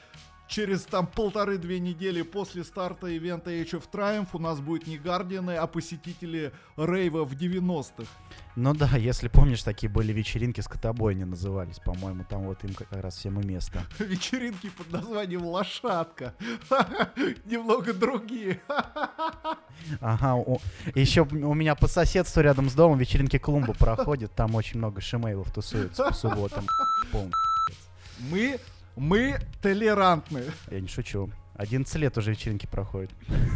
через 0.48 0.82
там 0.82 1.06
полторы-две 1.06 1.78
недели 1.78 2.22
после 2.22 2.64
старта 2.64 3.06
ивента 3.06 3.50
Age 3.50 3.80
of 3.80 3.84
Triumph 3.92 4.28
у 4.32 4.38
нас 4.38 4.60
будет 4.60 4.86
не 4.86 4.98
Гардианы, 4.98 5.56
а 5.56 5.66
посетители 5.66 6.52
рейва 6.76 7.24
в 7.24 7.34
90-х. 7.34 8.10
Ну 8.56 8.74
да, 8.74 8.88
если 8.96 9.28
помнишь, 9.28 9.62
такие 9.62 9.88
были 9.88 10.12
вечеринки 10.12 10.60
с 10.60 10.66
котобойни 10.66 11.22
назывались, 11.22 11.78
по-моему, 11.78 12.24
там 12.28 12.42
вот 12.42 12.64
им 12.64 12.74
как 12.74 12.90
раз 12.90 13.16
всем 13.16 13.38
и 13.40 13.46
место. 13.46 13.84
Вечеринки 14.00 14.70
под 14.70 14.90
названием 14.90 15.44
«Лошадка». 15.44 16.34
Немного 17.44 17.92
другие. 17.92 18.60
Ага, 20.00 20.34
еще 20.96 21.22
у 21.22 21.54
меня 21.54 21.76
по 21.76 21.86
соседству 21.86 22.40
рядом 22.40 22.68
с 22.68 22.74
домом 22.74 22.98
вечеринки 22.98 23.38
клумбы 23.38 23.74
проходят, 23.74 24.34
там 24.34 24.56
очень 24.56 24.78
много 24.78 25.00
шимейлов 25.00 25.52
тусуются 25.52 26.08
по 26.08 26.14
субботам. 26.14 26.66
Мы 28.18 28.58
мы 28.98 29.38
толерантны. 29.62 30.44
Я 30.70 30.80
не 30.80 30.88
шучу. 30.88 31.30
11 31.54 31.94
лет 31.96 32.16
уже 32.18 32.30
вечеринки 32.32 32.66
проходят. 32.66 33.10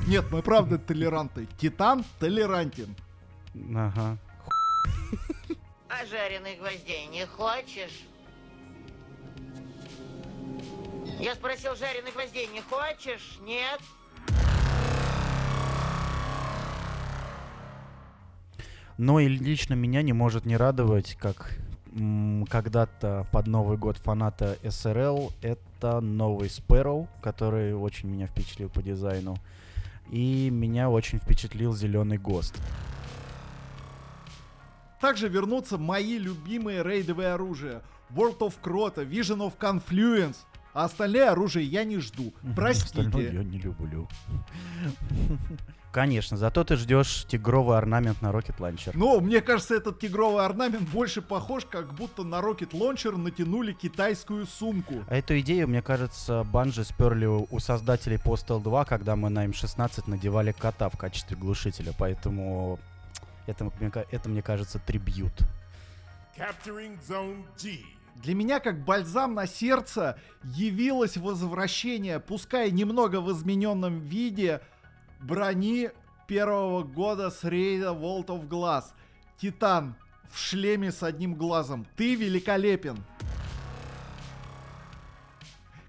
Нет, 0.06 0.24
мы 0.30 0.42
правда 0.42 0.78
толерантны. 0.78 1.46
Титан 1.58 2.04
толерантен. 2.18 2.94
Ага. 3.76 4.18
А 5.88 6.06
жареных 6.06 6.58
гвоздей 6.58 7.06
не 7.06 7.26
хочешь? 7.26 8.04
Я 11.20 11.34
спросил, 11.34 11.76
жареных 11.76 12.14
гвоздей 12.14 12.46
не 12.48 12.60
хочешь? 12.60 13.38
Нет? 13.42 13.80
Но 18.98 19.20
и 19.20 19.28
лично 19.28 19.74
меня 19.74 20.02
не 20.02 20.12
может 20.12 20.46
не 20.46 20.56
радовать, 20.56 21.16
как 21.20 21.56
когда-то 22.48 23.26
под 23.32 23.46
Новый 23.46 23.76
год 23.76 23.98
фаната 23.98 24.56
СРЛ. 24.68 25.32
Это 25.42 26.00
новый 26.00 26.48
Sparrow, 26.48 27.08
который 27.20 27.74
очень 27.74 28.08
меня 28.08 28.26
впечатлил 28.26 28.68
по 28.68 28.82
дизайну. 28.82 29.36
И 30.10 30.50
меня 30.50 30.90
очень 30.90 31.18
впечатлил 31.18 31.74
зеленый 31.74 32.18
ГОСТ. 32.18 32.60
Также 35.00 35.28
вернутся 35.28 35.78
мои 35.78 36.18
любимые 36.18 36.82
рейдовые 36.82 37.32
оружия. 37.32 37.82
World 38.10 38.38
of 38.38 38.54
Crota, 38.62 39.08
Vision 39.08 39.38
of 39.38 39.58
Confluence. 39.58 40.36
А 40.72 40.84
остальное 40.84 41.30
оружие 41.30 41.66
я 41.66 41.84
не 41.84 41.98
жду. 41.98 42.32
Простите. 42.54 43.00
Остальное 43.00 43.32
я 43.32 43.44
не 43.44 43.58
люблю. 43.58 44.08
Конечно, 45.92 46.38
зато 46.38 46.64
ты 46.64 46.76
ждешь 46.76 47.26
тигровый 47.28 47.76
орнамент 47.76 48.22
на 48.22 48.28
Rocket 48.28 48.56
Launcher. 48.58 48.92
Ну, 48.94 49.20
мне 49.20 49.42
кажется, 49.42 49.74
этот 49.74 50.00
тигровый 50.00 50.42
орнамент 50.42 50.88
больше 50.88 51.20
похож, 51.20 51.66
как 51.66 51.92
будто 51.92 52.24
на 52.24 52.36
Rocket 52.36 52.70
Launcher 52.70 53.14
натянули 53.14 53.74
китайскую 53.74 54.46
сумку. 54.46 55.04
А 55.06 55.16
эту 55.16 55.38
идею, 55.40 55.68
мне 55.68 55.82
кажется, 55.82 56.44
Банжи 56.44 56.84
сперли 56.84 57.26
у 57.26 57.58
создателей 57.58 58.16
Postal 58.16 58.62
2, 58.62 58.86
когда 58.86 59.16
мы 59.16 59.28
на 59.28 59.44
М16 59.44 60.04
надевали 60.06 60.52
кота 60.52 60.88
в 60.88 60.96
качестве 60.96 61.36
глушителя, 61.36 61.92
поэтому 61.98 62.78
это, 63.46 63.70
это 64.10 64.28
мне 64.30 64.40
кажется, 64.40 64.78
трибьют. 64.78 65.34
Для 68.16 68.34
меня, 68.34 68.60
как 68.60 68.84
бальзам 68.84 69.34
на 69.34 69.46
сердце, 69.46 70.18
явилось 70.42 71.16
возвращение, 71.18 72.18
пускай 72.18 72.70
немного 72.70 73.20
в 73.20 73.30
измененном 73.32 74.00
виде, 74.00 74.60
брони 75.22 75.90
первого 76.26 76.82
года 76.82 77.30
с 77.30 77.44
рейда 77.44 77.88
World 77.88 78.26
of 78.26 78.48
Glass. 78.48 78.84
Титан 79.38 79.94
в 80.30 80.38
шлеме 80.38 80.92
с 80.92 81.02
одним 81.02 81.34
глазом. 81.34 81.86
Ты 81.96 82.14
великолепен. 82.14 82.96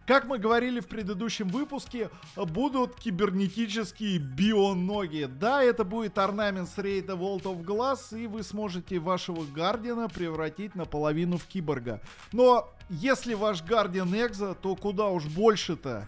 Как 0.06 0.26
мы 0.26 0.38
говорили 0.38 0.82
в 0.82 0.88
предыдущем 0.88 1.48
выпуске, 1.48 2.10
будут 2.36 2.96
кибернетические 2.96 4.20
бионоги. 4.20 5.30
Да, 5.32 5.64
это 5.64 5.86
будет 5.86 6.18
орнамент 6.18 6.68
с 6.68 6.78
рейда 6.78 7.14
World 7.14 7.44
of 7.44 7.64
Glass, 7.64 8.20
и 8.20 8.28
вы 8.28 8.44
сможете 8.44 9.00
вашего 9.00 9.46
Гардиана 9.46 10.10
превратить 10.10 10.76
наполовину 10.76 11.38
в 11.38 11.46
киборга. 11.46 12.02
Но 12.34 12.70
если 12.90 13.34
ваш 13.34 13.64
Гардиан 13.64 14.14
Экзо, 14.14 14.56
то 14.56 14.76
куда 14.76 15.08
уж 15.08 15.26
больше-то? 15.26 16.06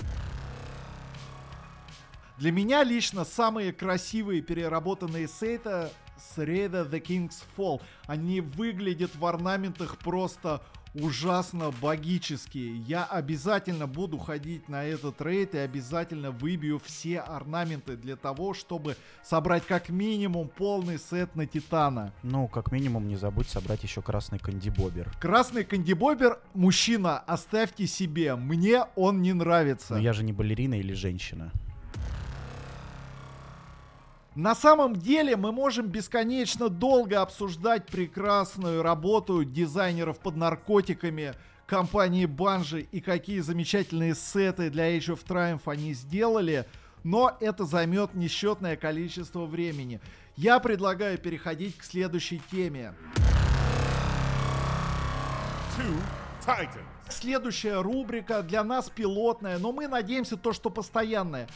Для 2.37 2.51
меня 2.51 2.83
лично 2.83 3.23
самые 3.23 3.71
красивые 3.71 4.41
переработанные 4.41 5.27
сейта 5.27 5.89
с 6.17 6.37
рейда 6.37 6.81
The 6.81 7.01
King's 7.01 7.43
Fall. 7.55 7.81
Они 8.07 8.41
выглядят 8.41 9.15
в 9.15 9.25
орнаментах 9.25 9.97
просто 9.97 10.61
ужасно 10.95 11.71
богические. 11.81 12.77
Я 12.77 13.05
обязательно 13.05 13.87
буду 13.87 14.17
ходить 14.17 14.67
на 14.67 14.83
этот 14.83 15.21
рейд 15.21 15.55
и 15.55 15.59
обязательно 15.59 16.31
выбью 16.31 16.81
все 16.83 17.19
орнаменты 17.19 17.95
для 17.95 18.17
того, 18.17 18.53
чтобы 18.53 18.97
собрать 19.23 19.65
как 19.65 19.89
минимум 19.89 20.49
полный 20.49 20.99
сет 20.99 21.35
на 21.35 21.45
Титана. 21.45 22.13
Ну, 22.23 22.47
как 22.47 22.71
минимум, 22.71 23.07
не 23.07 23.15
забудь 23.15 23.47
собрать 23.47 23.83
еще 23.83 24.01
красный 24.01 24.39
кандибобер. 24.39 25.09
Красный 25.19 25.63
кандибобер, 25.63 26.39
мужчина, 26.53 27.19
оставьте 27.19 27.87
себе. 27.87 28.35
Мне 28.35 28.85
он 28.95 29.21
не 29.21 29.33
нравится. 29.33 29.93
Но 29.95 29.99
я 29.99 30.13
же 30.13 30.23
не 30.23 30.33
балерина 30.33 30.75
или 30.75 30.93
женщина. 30.93 31.51
На 34.35 34.53
самом 34.53 34.97
деле 34.97 35.37
мы 35.37 35.53
можем 35.53 35.87
бесконечно 35.87 36.67
долго 36.67 37.21
обсуждать 37.21 37.85
прекрасную 37.85 38.83
работу 38.83 39.45
дизайнеров 39.45 40.19
под 40.19 40.35
наркотиками 40.35 41.33
компании 41.65 42.25
Bungie 42.25 42.85
и 42.91 42.99
какие 42.99 43.39
замечательные 43.39 44.13
сеты 44.13 44.69
для 44.69 44.97
Age 44.97 45.15
of 45.15 45.25
Triumph 45.25 45.61
они 45.67 45.93
сделали, 45.93 46.65
но 47.05 47.37
это 47.39 47.63
займет 47.63 48.13
несчетное 48.13 48.75
количество 48.75 49.45
времени. 49.45 50.01
Я 50.35 50.59
предлагаю 50.59 51.17
переходить 51.17 51.77
к 51.77 51.85
следующей 51.85 52.41
теме. 52.51 52.93
Two 55.77 55.97
Titans. 56.45 56.83
Следующая 57.09 57.81
рубрика 57.81 58.43
для 58.43 58.63
нас 58.63 58.89
пилотная, 58.89 59.59
но 59.59 59.71
мы 59.71 59.87
надеемся 59.87 60.35
то, 60.35 60.53
что 60.53 60.69
постоянная. 60.69 61.47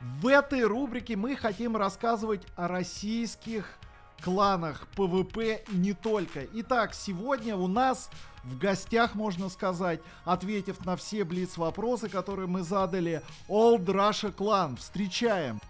В 0.00 0.28
этой 0.28 0.62
рубрике 0.62 1.16
мы 1.16 1.34
хотим 1.34 1.76
рассказывать 1.76 2.42
о 2.54 2.68
российских 2.68 3.78
кланах 4.22 4.86
ПВП 4.94 5.64
не 5.68 5.92
только. 5.92 6.46
Итак, 6.54 6.94
сегодня 6.94 7.56
у 7.56 7.66
нас 7.66 8.08
в 8.44 8.56
гостях, 8.58 9.16
можно 9.16 9.48
сказать, 9.48 10.00
ответив 10.24 10.84
на 10.84 10.96
все 10.96 11.24
блиц 11.24 11.56
вопросы, 11.56 12.08
которые 12.08 12.46
мы 12.46 12.62
задали, 12.62 13.22
Old 13.48 13.86
Russia 13.86 14.32
Clan. 14.32 14.76
Встречаем! 14.76 15.60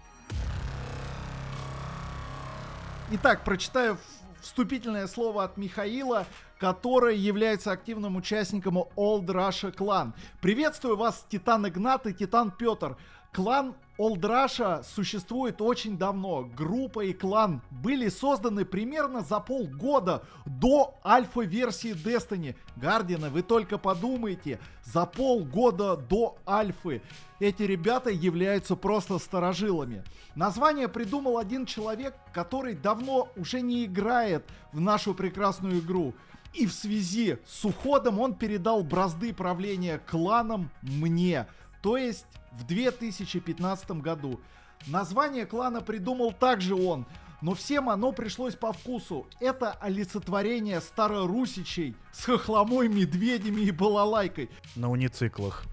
Итак, 3.11 3.43
прочитаю 3.43 3.97
вступительное 4.39 5.07
слово 5.07 5.43
от 5.43 5.57
Михаила, 5.57 6.27
который 6.59 7.17
является 7.17 7.71
активным 7.71 8.15
участником 8.17 8.77
Old 8.77 9.25
Russia 9.25 9.73
Clan. 9.75 10.13
Приветствую 10.41 10.97
вас, 10.97 11.25
Титан 11.29 11.67
Игнат 11.67 12.05
и 12.05 12.13
Титан 12.13 12.51
Петр. 12.51 12.97
Клан 13.31 13.75
Russia 13.99 14.81
существует 14.83 15.61
очень 15.61 15.97
давно. 15.97 16.49
Группа 16.55 17.01
и 17.01 17.13
клан 17.13 17.61
были 17.69 18.07
созданы 18.07 18.65
примерно 18.65 19.21
за 19.21 19.39
полгода 19.39 20.23
до 20.45 20.95
альфа-версии 21.05 21.93
Destiny. 21.93 22.55
Гардианы, 22.77 23.29
вы 23.29 23.41
только 23.41 23.77
подумайте, 23.77 24.59
за 24.83 25.05
полгода 25.05 25.97
до 25.97 26.37
альфы. 26.47 27.01
Эти 27.39 27.63
ребята 27.63 28.09
являются 28.09 28.75
просто 28.75 29.19
старожилами. 29.19 30.03
Название 30.33 30.87
придумал 30.87 31.37
один 31.37 31.65
человек, 31.65 32.15
который 32.33 32.75
давно 32.75 33.27
уже 33.35 33.61
не 33.61 33.85
играет 33.85 34.45
в 34.71 34.79
нашу 34.79 35.13
прекрасную 35.13 35.79
игру. 35.79 36.13
И 36.53 36.65
в 36.65 36.73
связи 36.73 37.37
с 37.45 37.63
уходом 37.63 38.19
он 38.19 38.33
передал 38.33 38.83
бразды 38.83 39.33
правления 39.33 39.99
кланом 39.99 40.71
мне. 40.81 41.45
То 41.81 41.97
есть 41.97 42.25
в 42.51 42.65
2015 42.65 43.91
году. 43.91 44.39
Название 44.87 45.45
клана 45.45 45.81
придумал 45.81 46.31
также 46.31 46.73
он, 46.73 47.05
но 47.41 47.53
всем 47.53 47.89
оно 47.89 48.11
пришлось 48.11 48.55
по 48.55 48.71
вкусу. 48.73 49.27
Это 49.39 49.71
олицетворение 49.73 50.81
старорусичей 50.81 51.95
с 52.11 52.25
хохломой, 52.25 52.87
медведями 52.87 53.61
и 53.61 53.71
балалайкой. 53.71 54.49
На 54.75 54.89
унициклах. 54.89 55.65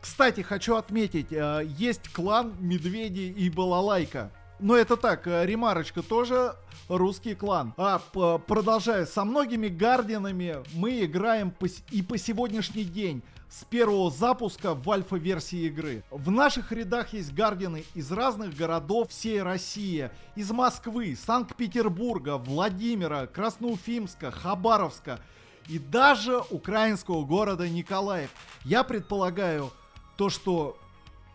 Кстати, 0.00 0.42
хочу 0.42 0.76
отметить, 0.76 1.32
э, 1.32 1.66
есть 1.66 2.12
клан 2.12 2.54
Медведи 2.60 3.22
и 3.22 3.50
Балалайка. 3.50 4.30
Но 4.60 4.76
это 4.76 4.96
так, 4.96 5.26
э, 5.26 5.44
ремарочка, 5.44 6.00
тоже 6.02 6.54
русский 6.88 7.34
клан. 7.34 7.74
А, 7.76 7.98
продолжая, 8.38 9.04
со 9.04 9.24
многими 9.24 9.66
гардинами 9.66 10.58
мы 10.74 11.04
играем 11.04 11.52
и 11.90 12.02
по 12.02 12.16
сегодняшний 12.16 12.84
день 12.84 13.22
с 13.58 13.64
первого 13.64 14.10
запуска 14.10 14.74
в 14.74 14.90
альфа-версии 14.90 15.66
игры. 15.66 16.04
В 16.10 16.30
наших 16.30 16.72
рядах 16.72 17.14
есть 17.14 17.32
гардины 17.32 17.84
из 17.94 18.12
разных 18.12 18.54
городов 18.54 19.08
всей 19.08 19.42
России. 19.42 20.10
Из 20.34 20.50
Москвы, 20.50 21.16
Санкт-Петербурга, 21.16 22.36
Владимира, 22.36 23.26
Красноуфимска, 23.26 24.30
Хабаровска 24.30 25.20
и 25.68 25.78
даже 25.78 26.42
украинского 26.50 27.24
города 27.24 27.66
Николаев. 27.66 28.30
Я 28.64 28.84
предполагаю 28.84 29.70
то, 30.18 30.28
что 30.28 30.76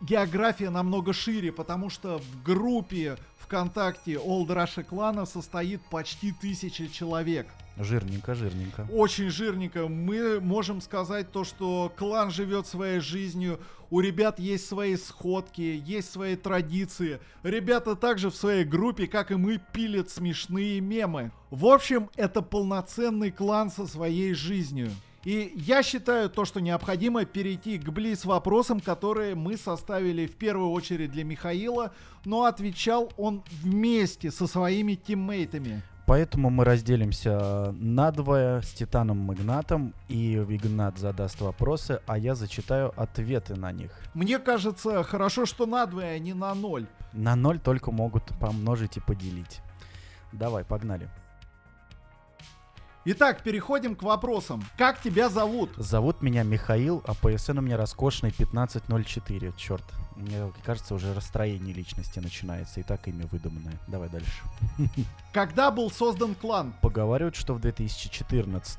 география 0.02 0.70
намного 0.70 1.12
шире, 1.12 1.52
потому 1.52 1.88
что 1.88 2.18
в 2.18 2.42
группе 2.42 3.16
ВКонтакте 3.38 4.14
Old 4.14 4.48
Russia 4.48 4.82
клана 4.82 5.24
состоит 5.24 5.80
почти 5.90 6.32
тысяча 6.32 6.88
человек. 6.88 7.46
Жирненько, 7.78 8.34
жирненько. 8.34 8.86
Очень 8.92 9.30
жирненько. 9.30 9.88
Мы 9.88 10.40
можем 10.40 10.82
сказать 10.82 11.32
то, 11.32 11.44
что 11.44 11.90
клан 11.96 12.30
живет 12.30 12.66
своей 12.66 13.00
жизнью. 13.00 13.58
У 13.90 14.00
ребят 14.00 14.38
есть 14.38 14.66
свои 14.66 14.96
сходки, 14.96 15.82
есть 15.84 16.10
свои 16.10 16.36
традиции. 16.36 17.20
Ребята 17.42 17.96
также 17.96 18.30
в 18.30 18.36
своей 18.36 18.64
группе, 18.64 19.06
как 19.06 19.30
и 19.30 19.36
мы, 19.36 19.58
пилят 19.72 20.10
смешные 20.10 20.80
мемы. 20.80 21.30
В 21.50 21.66
общем, 21.66 22.10
это 22.16 22.42
полноценный 22.42 23.30
клан 23.30 23.70
со 23.70 23.86
своей 23.86 24.34
жизнью. 24.34 24.90
И 25.24 25.52
я 25.54 25.82
считаю 25.84 26.28
то, 26.28 26.44
что 26.44 26.60
необходимо 26.60 27.24
перейти 27.24 27.78
к 27.78 27.88
близ 27.90 28.24
вопросам, 28.24 28.80
которые 28.80 29.36
мы 29.36 29.56
составили 29.56 30.26
в 30.26 30.36
первую 30.36 30.70
очередь 30.70 31.12
для 31.12 31.22
Михаила, 31.22 31.92
но 32.24 32.44
отвечал 32.44 33.12
он 33.16 33.44
вместе 33.62 34.32
со 34.32 34.48
своими 34.48 34.94
тиммейтами. 34.94 35.82
Поэтому 36.06 36.50
мы 36.50 36.64
разделимся 36.64 37.72
надвое 37.78 38.60
с 38.60 38.72
Титаном 38.72 39.32
Игнатом, 39.32 39.94
и 40.08 40.34
Игнат 40.34 40.98
задаст 40.98 41.40
вопросы, 41.40 42.00
а 42.06 42.18
я 42.18 42.34
зачитаю 42.34 42.92
ответы 43.00 43.54
на 43.54 43.70
них. 43.70 43.92
Мне 44.14 44.40
кажется, 44.40 45.04
хорошо, 45.04 45.46
что 45.46 45.64
надвое, 45.66 46.16
а 46.16 46.18
не 46.18 46.34
на 46.34 46.52
ноль. 46.54 46.86
На 47.12 47.36
ноль 47.36 47.60
только 47.60 47.92
могут 47.92 48.24
помножить 48.40 48.96
и 48.96 49.00
поделить. 49.00 49.60
Давай, 50.32 50.64
погнали. 50.64 51.08
Итак, 53.04 53.42
переходим 53.42 53.96
к 53.96 54.04
вопросам. 54.04 54.62
Как 54.78 55.00
тебя 55.00 55.28
зовут? 55.28 55.70
Зовут 55.76 56.22
меня 56.22 56.44
Михаил, 56.44 57.02
а 57.04 57.14
PSN 57.14 57.58
у 57.58 57.60
меня 57.60 57.76
роскошный 57.76 58.30
1504. 58.30 59.52
Черт, 59.56 59.82
мне 60.14 60.52
кажется, 60.64 60.94
уже 60.94 61.12
расстроение 61.12 61.74
личности 61.74 62.20
начинается, 62.20 62.78
и 62.78 62.84
так 62.84 63.08
имя 63.08 63.26
выдуманное. 63.26 63.76
Давай 63.88 64.08
дальше. 64.08 64.42
Когда 65.32 65.72
был 65.72 65.90
создан 65.90 66.36
клан? 66.36 66.74
Поговаривают, 66.80 67.34
что 67.34 67.54
в 67.54 67.60
2014 67.60 68.78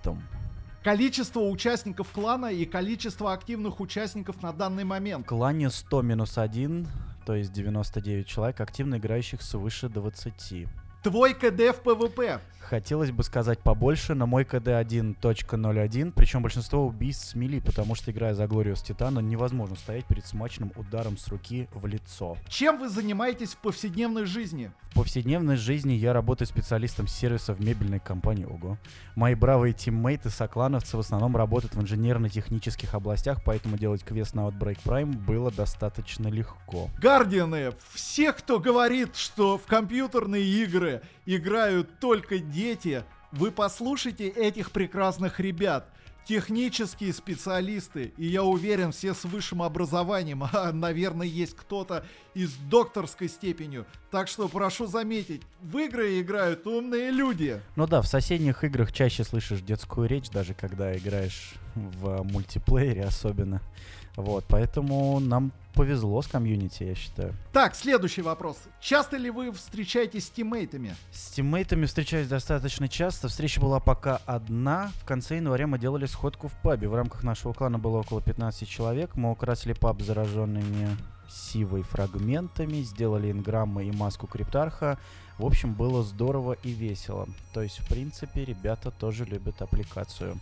Количество 0.84 1.42
участников 1.42 2.08
клана 2.12 2.48
и 2.48 2.66
количество 2.66 3.34
активных 3.34 3.82
участников 3.82 4.42
на 4.42 4.54
данный 4.54 4.86
момент. 4.86 5.26
В 5.26 5.30
клане 5.30 5.70
100 5.70 6.02
минус 6.02 6.38
1, 6.38 6.88
то 7.26 7.36
есть 7.36 7.52
99 7.52 8.26
человек, 8.26 8.62
активно 8.62 8.96
играющих 8.96 9.42
свыше 9.42 9.90
20. 9.90 10.68
Твой 11.04 11.34
КД 11.34 11.76
в 11.76 11.82
ПВП. 11.82 12.40
Хотелось 12.62 13.12
бы 13.12 13.24
сказать 13.24 13.60
побольше, 13.60 14.16
но 14.16 14.26
мой 14.26 14.46
КД 14.46 14.70
1.01, 14.70 16.14
причем 16.16 16.42
большинство 16.42 16.88
убийств 16.88 17.28
с 17.28 17.36
melee, 17.36 17.60
потому 17.60 17.94
что 17.94 18.12
играя 18.12 18.34
за 18.34 18.48
glorious 18.48 18.82
Титана, 18.82 19.20
невозможно 19.20 19.76
стоять 19.76 20.06
перед 20.06 20.26
смачным 20.26 20.72
ударом 20.78 21.18
с 21.18 21.28
руки 21.28 21.68
в 21.74 21.86
лицо. 21.86 22.38
Чем 22.48 22.80
вы 22.80 22.88
занимаетесь 22.88 23.50
в 23.50 23.58
повседневной 23.58 24.26
жизни? 24.26 24.72
В 24.92 24.96
повседневной 24.96 25.58
жизни 25.58 25.94
я 25.94 26.14
работаю 26.14 26.48
специалистом 26.48 27.08
сервиса 27.08 27.54
в 27.54 27.60
мебельной 27.60 28.00
компании 28.00 28.46
Ого. 28.46 28.78
Мои 29.16 29.36
бравые 29.36 29.74
тиммейты, 29.74 30.30
соклановцы 30.30 30.96
в 30.96 31.00
основном 31.00 31.36
работают 31.36 31.76
в 31.76 31.82
инженерно-технических 31.82 32.94
областях, 32.94 33.44
поэтому 33.44 33.78
делать 33.78 34.04
квест 34.04 34.36
на 34.36 34.48
Outbreak 34.48 34.80
Prime 34.86 35.12
было 35.12 35.52
достаточно 35.52 36.28
легко. 36.28 36.90
Гардианы, 37.00 37.74
все, 37.92 38.32
кто 38.34 38.60
говорит, 38.60 39.16
что 39.16 39.58
в 39.58 39.64
компьютерные 39.64 40.44
игры 40.44 40.93
играют 41.26 42.00
только 42.00 42.40
дети, 42.40 43.04
вы 43.32 43.52
послушайте 43.52 44.28
этих 44.28 44.72
прекрасных 44.72 45.40
ребят. 45.40 45.90
Технические 46.26 47.12
специалисты, 47.12 48.14
и 48.16 48.28
я 48.28 48.44
уверен, 48.44 48.94
все 48.94 49.14
с 49.14 49.26
высшим 49.26 49.62
образованием, 49.62 50.44
а, 50.54 50.72
наверное, 50.72 51.28
есть 51.28 51.54
кто-то 51.56 52.06
и 52.34 52.46
с 52.46 52.54
докторской 52.54 53.28
степенью. 53.28 53.86
Так 54.10 54.30
что 54.30 54.48
прошу 54.48 54.86
заметить, 54.86 55.42
в 55.62 55.78
игры 55.80 56.22
играют 56.22 56.66
умные 56.66 57.12
люди. 57.12 57.60
Ну 57.76 57.88
да, 57.88 58.02
в 58.02 58.08
соседних 58.08 58.64
играх 58.64 58.94
чаще 58.94 59.26
слышишь 59.26 59.60
детскую 59.60 60.08
речь, 60.08 60.30
даже 60.30 60.54
когда 60.54 60.96
играешь 60.96 61.56
в 61.76 62.24
мультиплеере 62.24 63.04
особенно. 63.04 63.62
Вот, 64.16 64.46
поэтому 64.48 65.20
нам 65.20 65.52
повезло 65.74 66.22
с 66.22 66.28
комьюнити, 66.28 66.84
я 66.84 66.96
считаю. 66.96 67.34
Так, 67.52 67.76
следующий 67.76 68.22
вопрос. 68.22 68.58
Часто 68.80 69.18
ли 69.18 69.32
вы 69.32 69.52
встречаетесь 69.52 70.28
с 70.28 70.30
тиммейтами? 70.30 70.96
С 71.12 71.32
тиммейтами 71.32 71.86
встречаюсь 71.86 72.28
достаточно 72.28 72.88
часто. 72.88 73.28
Встреча 73.28 73.60
была 73.60 73.80
пока 73.80 74.22
одна. 74.26 74.92
В 75.02 75.06
конце 75.06 75.38
января 75.38 75.66
мы 75.66 75.80
делали 75.80 76.06
сходку 76.06 76.48
в 76.48 76.54
пабе. 76.62 76.88
В 76.88 76.96
рамках 76.96 77.24
нашего 77.24 77.54
клана 77.54 77.80
было 77.80 77.98
около 77.98 78.22
15 78.22 78.70
человек. 78.70 79.16
Мы 79.16 79.32
украсили 79.32 79.74
паб 79.74 80.02
зараженными 80.02 80.96
сивой 81.28 81.82
фрагментами, 81.82 82.82
сделали 82.82 83.32
инграммы 83.32 83.86
и 83.86 83.92
маску 83.92 84.28
криптарха. 84.28 85.00
В 85.40 85.46
общем, 85.46 85.74
было 85.74 86.04
здорово 86.04 86.54
и 86.64 86.72
весело. 86.72 87.28
То 87.54 87.64
есть, 87.64 87.80
в 87.80 87.88
принципе, 87.88 88.46
ребята 88.46 88.92
тоже 88.92 89.26
любят 89.26 89.62
аппликацию. 89.62 90.38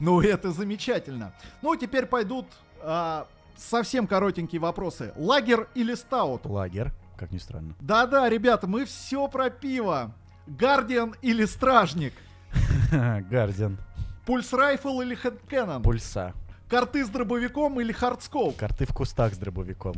Ну, 0.00 0.20
это 0.22 0.52
замечательно. 0.52 1.34
Ну, 1.60 1.76
теперь 1.76 2.06
пойдут 2.06 2.46
а, 2.82 3.26
совсем 3.56 4.06
коротенькие 4.06 4.60
вопросы. 4.60 5.12
Лагер 5.16 5.68
или 5.74 5.94
стаут? 5.94 6.46
Лагер, 6.46 6.92
как 7.16 7.30
ни 7.30 7.38
странно. 7.38 7.74
Да-да, 7.80 8.28
ребята, 8.28 8.66
мы 8.66 8.84
все 8.84 9.28
про 9.28 9.50
пиво. 9.50 10.12
Guardian 10.46 11.14
или 11.22 11.44
Стражник? 11.44 12.14
Guardian. 12.90 13.78
Pulse 14.26 14.52
Rifle 14.52 15.00
или 15.00 15.14
Hand 15.14 15.39
Cannon? 15.39 15.82
Пульса. 15.82 16.32
Карты 16.68 17.04
с 17.04 17.08
дробовиком 17.08 17.80
или 17.80 17.92
hardscope? 17.92 18.56
Карты 18.56 18.86
в 18.86 18.94
кустах 18.94 19.34
с 19.34 19.38
дробовиком. 19.38 19.94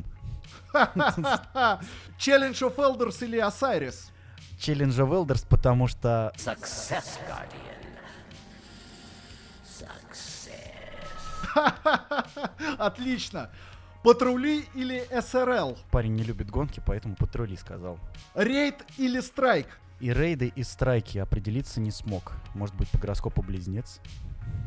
Challenge 2.18 2.62
of 2.62 2.76
Elders 2.76 3.24
или 3.24 3.38
Osiris? 3.38 4.10
Challenge 4.58 4.98
of 5.00 5.10
Elders, 5.10 5.46
потому 5.48 5.88
что 5.88 6.32
Success, 6.36 7.18
Guardian. 7.28 7.83
Отлично. 12.78 13.50
Патрули 14.02 14.66
или 14.74 15.06
СРЛ? 15.20 15.78
парень 15.90 16.14
не 16.14 16.22
любит 16.22 16.50
гонки, 16.50 16.82
поэтому 16.84 17.16
патрули 17.16 17.56
сказал. 17.56 17.98
Рейд 18.34 18.84
или 18.98 19.20
Страйк? 19.20 19.66
И 20.00 20.12
рейды, 20.12 20.52
и 20.54 20.62
страйки 20.64 21.18
определиться 21.18 21.80
не 21.80 21.90
смог. 21.90 22.32
Может 22.54 22.74
быть, 22.74 22.90
по 22.90 22.98
гороскопу 22.98 23.42
близнец? 23.42 24.00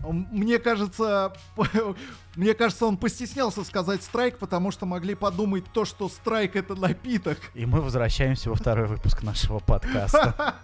Мне 0.04 0.58
кажется, 0.58 1.34
мне 2.36 2.54
кажется, 2.54 2.86
он 2.86 2.97
постеснялся 2.97 3.63
сказать 3.63 4.02
страйк, 4.02 4.38
потому 4.38 4.71
что 4.71 4.86
могли 4.86 5.15
подумать 5.15 5.65
то, 5.73 5.86
что 5.86 6.08
страйк 6.08 6.56
это 6.56 6.76
напиток. 6.76 7.38
И 7.54 7.65
мы 7.65 7.82
возвращаемся 7.82 8.50
во 8.50 8.56
второй 8.56 8.88
выпуск 8.88 9.21
нашего 9.21 9.60
подкаста. 9.60 10.56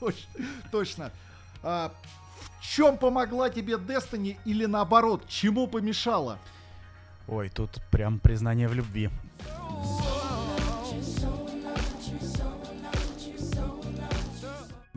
Точно. 0.72 1.12
Чем 2.68 2.98
помогла 2.98 3.48
тебе 3.48 3.74
Destiny 3.74 4.36
или 4.44 4.66
наоборот, 4.66 5.22
чему 5.28 5.68
помешала? 5.68 6.38
Ой, 7.28 7.48
тут 7.48 7.80
прям 7.90 8.18
признание 8.18 8.68
в 8.68 8.74
любви. 8.74 9.08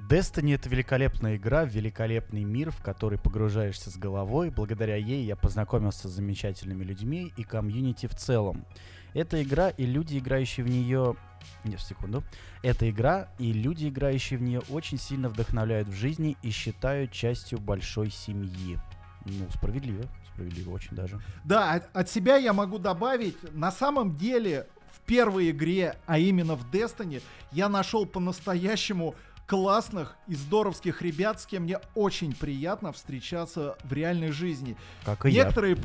Destiny— 0.10 0.56
это 0.56 0.68
великолепная 0.70 1.36
игра, 1.36 1.66
великолепный 1.66 2.44
мир, 2.44 2.72
в 2.72 2.82
который 2.82 3.20
погружаешься 3.20 3.92
с 3.92 3.98
головой. 3.98 4.50
Благодаря 4.50 4.96
ей 4.96 5.24
я 5.24 5.36
познакомился 5.36 6.10
с 6.10 6.12
замечательными 6.12 6.84
людьми 6.84 7.32
и 7.38 7.44
комьюнити 7.44 8.08
в 8.08 8.16
целом. 8.16 8.66
Эта 9.14 9.42
игра 9.42 9.70
и 9.70 9.86
люди, 9.86 10.18
играющие 10.18 10.66
в 10.66 10.70
нее... 10.70 11.16
Нет, 11.64 11.80
секунду. 11.82 12.24
Эта 12.64 12.90
игра 12.90 13.30
и 13.38 13.52
люди, 13.54 13.88
играющие 13.88 14.38
в 14.38 14.42
нее, 14.42 14.62
очень 14.70 14.98
сильно 14.98 15.30
вдохновляют 15.30 15.88
в 15.88 15.94
жизни 15.94 16.38
и 16.42 16.52
считают 16.52 17.12
частью 17.12 17.60
большой 17.60 18.12
семьи. 18.12 18.78
Ну, 19.26 19.48
справедливо. 19.54 20.04
Справедливо 20.34 20.72
очень 20.72 20.96
даже. 20.96 21.20
Да, 21.44 21.82
от 21.94 22.10
себя 22.10 22.38
я 22.38 22.54
могу 22.54 22.78
добавить, 22.78 23.38
на 23.54 23.72
самом 23.72 24.16
деле 24.16 24.68
в 24.92 25.00
первой 25.02 25.50
игре, 25.50 25.98
а 26.06 26.18
именно 26.18 26.56
в 26.56 26.70
Destiny, 26.70 27.22
я 27.52 27.70
нашел 27.70 28.06
по-настоящему 28.06 29.16
классных 29.50 30.16
и 30.28 30.36
здоровских 30.36 31.02
ребят, 31.02 31.42
с 31.42 31.48
кем 31.48 31.64
мне 31.64 31.80
очень 31.96 32.36
приятно 32.36 32.94
встречаться 32.94 33.76
в 33.84 33.92
реальной 33.92 34.30
жизни. 34.30 34.78
Как 35.04 35.26
и 35.26 35.32
я. 35.32 35.44
Некоторые, 35.44 35.76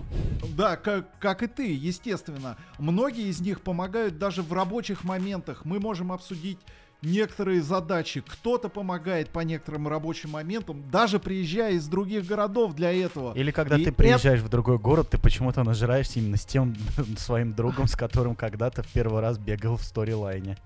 да, 0.51 0.77
как, 0.77 1.19
как 1.19 1.43
и 1.43 1.47
ты, 1.47 1.73
естественно. 1.73 2.59
Многие 2.79 3.27
из 3.29 3.41
них 3.41 3.63
помогают 3.63 4.19
даже 4.19 4.43
в 4.43 4.53
рабочих 4.53 5.03
моментах. 5.03 5.65
Мы 5.65 5.81
можем 5.81 6.13
обсудить 6.13 6.59
некоторые 7.01 7.63
задачи. 7.63 8.21
Кто-то 8.21 8.69
помогает 8.69 9.31
по 9.31 9.41
некоторым 9.41 9.89
рабочим 9.89 10.31
моментам, 10.31 10.85
даже 10.91 11.19
приезжая 11.19 11.73
из 11.73 11.89
других 11.89 12.27
городов 12.27 12.75
для 12.75 12.93
этого. 12.93 13.33
Или 13.35 13.51
когда 13.51 13.79
И 13.79 13.85
ты 13.87 13.93
приезжаешь 13.93 14.41
в 14.41 14.51
другой 14.51 14.79
город, 14.79 15.09
ты 15.09 15.19
почему-то 15.19 15.63
нажираешься 15.63 16.19
именно 16.19 16.37
с 16.37 16.45
тем 16.45 16.75
своим 17.17 17.55
другом, 17.55 17.87
с 17.87 17.97
которым 17.97 18.37
когда-то 18.37 18.83
в 18.83 18.89
первый 18.89 19.23
раз 19.23 19.39
бегал 19.39 19.79
в 19.79 19.85
сторилайне. 19.85 20.59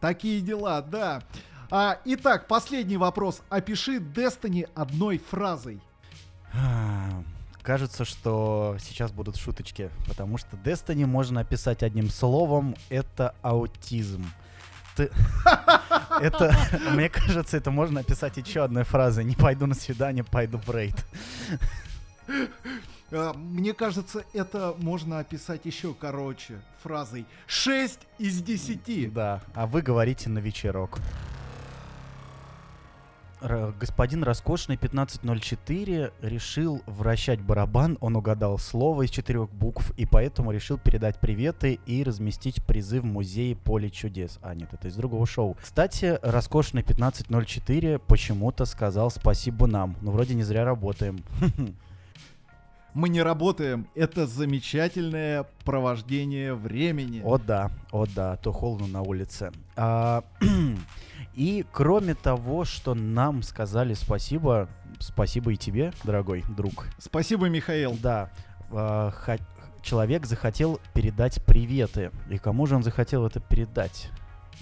Такие 0.00 0.40
дела, 0.40 0.80
да. 0.80 1.22
А, 1.74 2.00
итак, 2.04 2.48
последний 2.48 2.98
вопрос. 2.98 3.40
Опиши 3.48 3.96
Destiny 3.96 4.68
одной 4.74 5.16
фразой. 5.16 5.80
А, 6.52 7.24
Кажется, 7.62 8.04
что 8.04 8.76
сейчас 8.78 9.10
будут 9.10 9.36
шуточки, 9.36 9.88
потому 10.06 10.36
что 10.36 10.54
Destiny 10.58 11.06
можно 11.06 11.40
описать 11.40 11.82
одним 11.82 12.10
словом. 12.10 12.76
Это 12.90 13.34
аутизм. 13.40 14.26
Ты... 14.96 15.10
Это, 16.20 16.54
мне 16.90 17.08
кажется, 17.08 17.56
это 17.56 17.70
можно 17.70 18.00
описать 18.00 18.36
еще 18.36 18.64
одной 18.64 18.84
фразой. 18.84 19.24
Не 19.24 19.34
пойду 19.34 19.64
на 19.66 19.74
свидание, 19.74 20.24
пойду 20.24 20.58
в 20.58 20.70
рейд. 20.70 20.94
А, 23.10 23.32
Мне 23.32 23.72
кажется, 23.72 24.24
это 24.34 24.74
можно 24.76 25.20
описать 25.20 25.64
еще 25.64 25.94
короче 25.94 26.60
фразой 26.82 27.24
6 27.46 28.00
из 28.18 28.42
10. 28.42 29.10
Да, 29.14 29.40
а 29.54 29.66
вы 29.66 29.80
говорите 29.80 30.28
на 30.28 30.38
вечерок. 30.38 31.00
Господин 33.42 34.22
Роскошный 34.22 34.76
1504 34.76 36.12
решил 36.22 36.80
вращать 36.86 37.40
барабан, 37.40 37.98
он 38.00 38.14
угадал 38.14 38.56
слово 38.58 39.02
из 39.02 39.10
четырех 39.10 39.50
букв, 39.50 39.92
и 39.96 40.06
поэтому 40.06 40.52
решил 40.52 40.78
передать 40.78 41.18
приветы 41.18 41.80
и 41.84 42.04
разместить 42.04 42.64
призы 42.64 43.00
в 43.00 43.04
музее 43.04 43.56
Поле 43.56 43.90
чудес. 43.90 44.38
А, 44.42 44.54
нет, 44.54 44.68
это 44.72 44.88
из 44.88 44.94
другого 44.94 45.26
шоу. 45.26 45.56
Кстати, 45.60 46.18
Роскошный 46.22 46.82
1504 46.82 47.98
почему-то 47.98 48.64
сказал 48.64 49.10
спасибо 49.10 49.66
нам. 49.66 49.96
Ну, 50.02 50.12
вроде 50.12 50.34
не 50.34 50.44
зря 50.44 50.64
работаем. 50.64 51.18
Мы 52.94 53.08
не 53.08 53.22
работаем. 53.22 53.88
Это 53.94 54.26
замечательное 54.26 55.46
провождение 55.64 56.54
времени. 56.54 57.22
О 57.24 57.38
да, 57.38 57.70
о 57.90 58.04
да, 58.06 58.36
то 58.36 58.52
холодно 58.52 58.86
на 58.86 59.02
улице. 59.02 59.50
А, 59.76 60.22
и 61.34 61.64
кроме 61.72 62.14
того, 62.14 62.66
что 62.66 62.94
нам 62.94 63.42
сказали 63.42 63.94
спасибо, 63.94 64.68
спасибо 64.98 65.52
и 65.52 65.56
тебе, 65.56 65.92
дорогой 66.04 66.44
друг. 66.54 66.86
Спасибо, 66.98 67.48
Михаил. 67.48 67.96
Да, 68.02 68.30
а, 68.70 69.10
человек 69.82 70.26
захотел 70.26 70.78
передать 70.92 71.42
приветы. 71.44 72.10
И 72.30 72.36
кому 72.36 72.66
же 72.66 72.76
он 72.76 72.82
захотел 72.82 73.26
это 73.26 73.40
передать? 73.40 74.10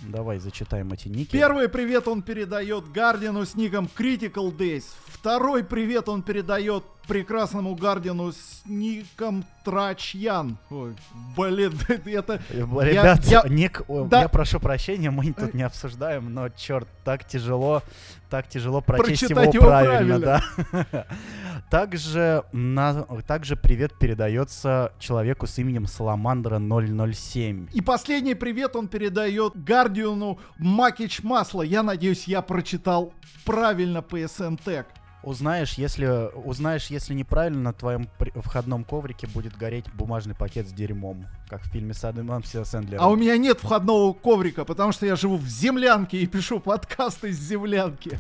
Давай 0.03 0.39
зачитаем 0.39 0.93
эти 0.93 1.09
ники. 1.09 1.33
Первый 1.33 1.69
привет 1.69 2.09
он 2.09 2.23
передает 2.23 2.91
Гардиану 2.91 3.45
с 3.45 3.55
ником 3.55 3.89
Critical 3.99 4.57
Days. 4.57 4.85
Второй 5.07 5.63
привет 5.63 6.09
он 6.09 6.23
передает 6.23 6.85
прекрасному 7.11 7.75
Гардиану 7.75 8.31
с 8.31 8.63
ником 8.67 9.45
Трачьян. 9.65 10.57
Ой, 10.71 10.95
блин, 11.37 11.77
это... 11.89 12.41
Э, 12.51 12.61
Ребят, 12.61 13.25
я- 13.25 13.43
ник, 13.49 13.83
о, 13.89 14.05
да. 14.05 14.23
я 14.23 14.29
прошу 14.29 14.61
прощения, 14.61 15.11
мы 15.11 15.33
тут 15.39 15.53
не 15.53 15.65
обсуждаем, 15.65 16.33
но 16.33 16.51
черт, 16.51 16.87
так 17.05 17.27
тяжело, 17.27 17.83
так 18.31 18.49
тяжело 18.49 18.81
прочесть 18.81 19.23
его, 19.23 19.41
Прочитать 19.41 19.55
его 19.55 19.67
правильно, 19.67 20.21
да. 20.21 20.43
Также, 21.69 22.45
на, 22.53 23.05
также 23.27 23.55
привет 23.55 23.97
передается 23.97 24.93
человеку 24.99 25.47
с 25.47 25.57
именем 25.59 25.87
Саламандра 25.87 26.59
007. 26.59 27.69
И 27.73 27.81
последний 27.81 28.35
привет 28.35 28.75
он 28.75 28.89
передает 28.89 29.53
Гардиану 29.63 30.41
Макич 30.59 31.23
Масло. 31.23 31.63
Я 31.63 31.85
надеюсь, 31.85 32.25
я 32.25 32.43
прочитал 32.43 33.13
правильно 33.45 33.99
PSN 33.99 34.61
Tag. 34.65 34.87
Узнаешь, 35.23 35.75
если 35.75 36.31
узнаешь, 36.35 36.87
если 36.87 37.13
неправильно, 37.13 37.61
на 37.61 37.73
твоем 37.75 38.09
входном 38.37 38.85
коврике 38.85 39.27
будет 39.27 39.57
гореть 39.57 39.85
бумажный 39.93 40.35
пакет 40.35 40.67
с 40.67 40.73
дерьмом, 40.73 41.27
как 41.49 41.63
в 41.63 41.71
фильме 41.71 41.93
с 41.93 42.03
Адамом 42.05 42.43
Сэндлером. 42.43 43.05
А 43.05 43.09
у 43.09 43.17
меня 43.17 43.37
нет 43.37 43.59
входного 43.61 44.15
коврика, 44.15 44.65
потому 44.65 44.93
что 44.93 45.05
я 45.05 45.17
живу 45.17 45.37
в 45.37 45.47
землянке 45.47 46.19
и 46.19 46.27
пишу 46.27 46.59
подкасты 46.59 47.29
из 47.31 47.39
землянки. 47.39 48.19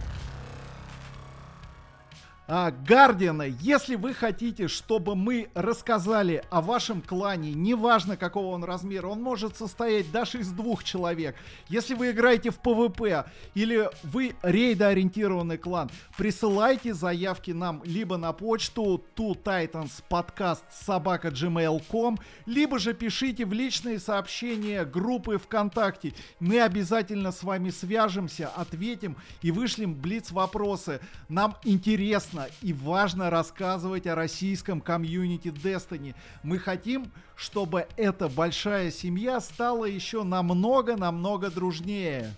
А, 2.52 2.72
Гардиана, 2.72 3.44
если 3.44 3.94
вы 3.94 4.12
хотите, 4.12 4.66
чтобы 4.66 5.14
мы 5.14 5.50
рассказали 5.54 6.42
о 6.50 6.60
вашем 6.60 7.00
клане, 7.00 7.52
неважно 7.52 8.16
какого 8.16 8.46
он 8.46 8.64
размера, 8.64 9.06
он 9.06 9.22
может 9.22 9.56
состоять 9.56 10.10
даже 10.10 10.40
из 10.40 10.50
двух 10.50 10.82
человек. 10.82 11.36
Если 11.68 11.94
вы 11.94 12.10
играете 12.10 12.50
в 12.50 12.58
ПВП 12.58 13.26
или 13.54 13.88
вы 14.02 14.34
рейдоориентированный 14.42 15.58
клан, 15.58 15.92
присылайте 16.18 16.92
заявки 16.92 17.52
нам 17.52 17.82
либо 17.84 18.16
на 18.16 18.32
почту 18.32 19.00
Two 19.14 19.40
Titans 19.40 20.02
podcast 20.08 20.64
собака 20.72 21.28
gmail.com, 21.28 22.18
либо 22.46 22.80
же 22.80 22.94
пишите 22.94 23.46
в 23.46 23.52
личные 23.52 24.00
сообщения 24.00 24.84
группы 24.84 25.38
ВКонтакте. 25.38 26.14
Мы 26.40 26.60
обязательно 26.60 27.30
с 27.30 27.44
вами 27.44 27.70
свяжемся, 27.70 28.48
ответим 28.48 29.16
и 29.40 29.52
вышлем 29.52 29.94
блиц 29.94 30.32
вопросы. 30.32 30.98
Нам 31.28 31.56
интересно 31.62 32.39
и 32.62 32.72
важно 32.72 33.30
рассказывать 33.30 34.06
о 34.06 34.14
российском 34.14 34.80
комьюнити 34.80 35.48
Destiny. 35.48 36.14
Мы 36.42 36.58
хотим, 36.58 37.10
чтобы 37.36 37.86
эта 37.96 38.28
большая 38.28 38.90
семья 38.90 39.40
стала 39.40 39.84
еще 39.84 40.22
намного-намного 40.22 41.50
дружнее. 41.50 42.34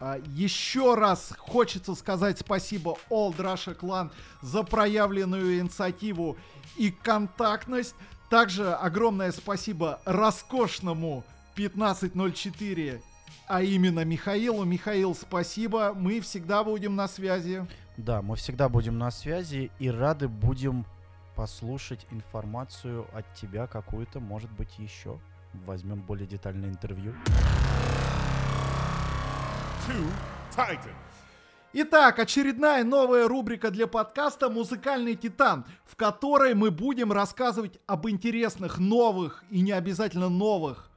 А, 0.00 0.18
Еще 0.26 0.94
раз 0.94 1.32
хочется 1.38 1.94
сказать 1.94 2.38
спасибо 2.38 2.96
Old 3.08 3.36
Russia 3.36 3.74
Clan 3.74 4.10
за 4.42 4.62
проявленную 4.62 5.60
инициативу 5.60 6.36
и 6.76 6.90
контактность. 6.90 7.94
Также 8.28 8.72
огромное 8.74 9.32
спасибо 9.32 10.00
роскошному 10.04 11.24
1504, 11.54 13.00
а 13.46 13.62
именно 13.62 14.04
Михаилу. 14.04 14.64
Михаил, 14.64 15.14
спасибо. 15.14 15.92
Мы 15.94 16.20
всегда 16.20 16.64
будем 16.64 16.96
на 16.96 17.08
связи. 17.08 17.66
Да, 17.96 18.22
мы 18.22 18.36
всегда 18.36 18.68
будем 18.68 18.98
на 18.98 19.10
связи 19.10 19.70
и 19.78 19.90
рады 19.90 20.28
будем 20.28 20.86
послушать 21.36 22.06
информацию 22.10 23.06
от 23.12 23.32
тебя 23.34 23.66
какую-то, 23.66 24.20
может 24.20 24.50
быть, 24.50 24.78
еще. 24.78 25.18
Возьмем 25.66 26.00
более 26.00 26.26
детальное 26.26 26.68
интервью. 26.70 27.14
Two 29.86 30.10
Titans. 30.56 31.14
Итак, 31.76 32.20
очередная 32.20 32.84
новая 32.84 33.26
рубрика 33.26 33.72
для 33.72 33.88
подкаста 33.88 34.48
«Музыкальный 34.48 35.16
титан», 35.16 35.64
в 35.84 35.96
которой 35.96 36.54
мы 36.54 36.70
будем 36.70 37.10
рассказывать 37.10 37.80
об 37.86 38.08
интересных 38.08 38.78
новых 38.78 39.42
и 39.50 39.60
не 39.60 39.72
обязательно 39.72 40.28
новых 40.28 40.88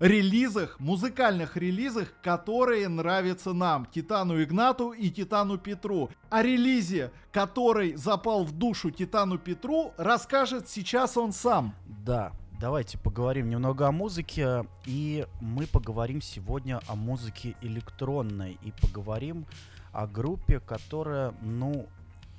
релизах, 0.00 0.80
музыкальных 0.80 1.56
релизах, 1.56 2.08
которые 2.22 2.88
нравятся 2.88 3.52
нам, 3.52 3.86
Титану 3.86 4.42
Игнату 4.42 4.92
и 4.92 5.10
Титану 5.10 5.58
Петру. 5.58 6.10
О 6.30 6.42
релизе, 6.42 7.12
который 7.30 7.94
запал 7.94 8.44
в 8.44 8.52
душу 8.52 8.90
Титану 8.90 9.38
Петру, 9.38 9.92
расскажет 9.98 10.68
сейчас 10.68 11.16
он 11.16 11.32
сам. 11.32 11.74
Да, 11.86 12.32
давайте 12.58 12.98
поговорим 12.98 13.50
немного 13.50 13.86
о 13.86 13.92
музыке. 13.92 14.64
И 14.86 15.26
мы 15.40 15.66
поговорим 15.66 16.22
сегодня 16.22 16.80
о 16.88 16.96
музыке 16.96 17.54
электронной. 17.60 18.58
И 18.62 18.72
поговорим 18.72 19.44
о 19.92 20.06
группе, 20.06 20.60
которая, 20.60 21.34
ну, 21.42 21.86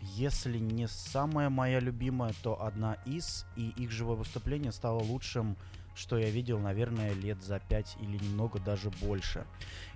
если 0.01 0.57
не 0.57 0.87
самая 0.87 1.51
моя 1.51 1.79
любимая, 1.79 2.33
то 2.41 2.59
одна 2.63 2.95
из. 3.05 3.45
И 3.55 3.69
их 3.77 3.91
живое 3.91 4.15
выступление 4.15 4.71
стало 4.71 4.99
лучшим 4.99 5.57
что 5.95 6.17
я 6.17 6.29
видел, 6.29 6.59
наверное, 6.59 7.13
лет 7.13 7.41
за 7.43 7.59
пять 7.59 7.97
или 7.99 8.17
немного 8.17 8.59
даже 8.59 8.89
больше. 9.01 9.45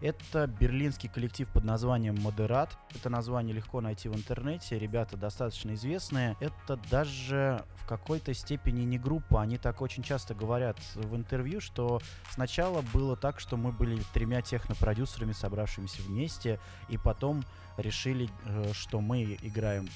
Это 0.02 0.48
берлинский 0.48 1.10
коллектив 1.10 1.48
под 1.50 1.64
названием 1.64 2.16
Модерат. 2.22 2.78
Это 2.94 3.10
название 3.10 3.56
легко 3.56 3.82
найти 3.82 4.10
в 4.10 4.16
интернете. 4.16 4.78
Ребята 4.78 5.18
достаточно 5.18 5.74
известные. 5.74 6.36
Это 6.40 6.78
даже 6.90 7.64
в 7.76 7.88
какой-то 7.88 8.34
степени 8.34 8.84
не 8.84 8.98
группа. 8.98 9.42
Они 9.42 9.58
так 9.58 9.82
очень 9.82 10.04
часто 10.04 10.34
говорят 10.34 10.78
в 10.96 11.16
интервью, 11.16 11.62
что 11.62 12.02
сначала 12.32 12.82
было 12.94 13.16
так, 13.16 13.40
что 13.40 13.58
мы 13.58 13.72
были 13.72 14.02
тремя 14.14 14.42
технопродюсерами, 14.42 15.32
собравшимися 15.32 16.02
вместе, 16.04 16.60
и 16.90 16.98
потом 16.98 17.44
решили, 17.78 18.30
э, 18.46 18.72
что 18.74 19.02
мы 19.02 19.38
играем 19.42 19.90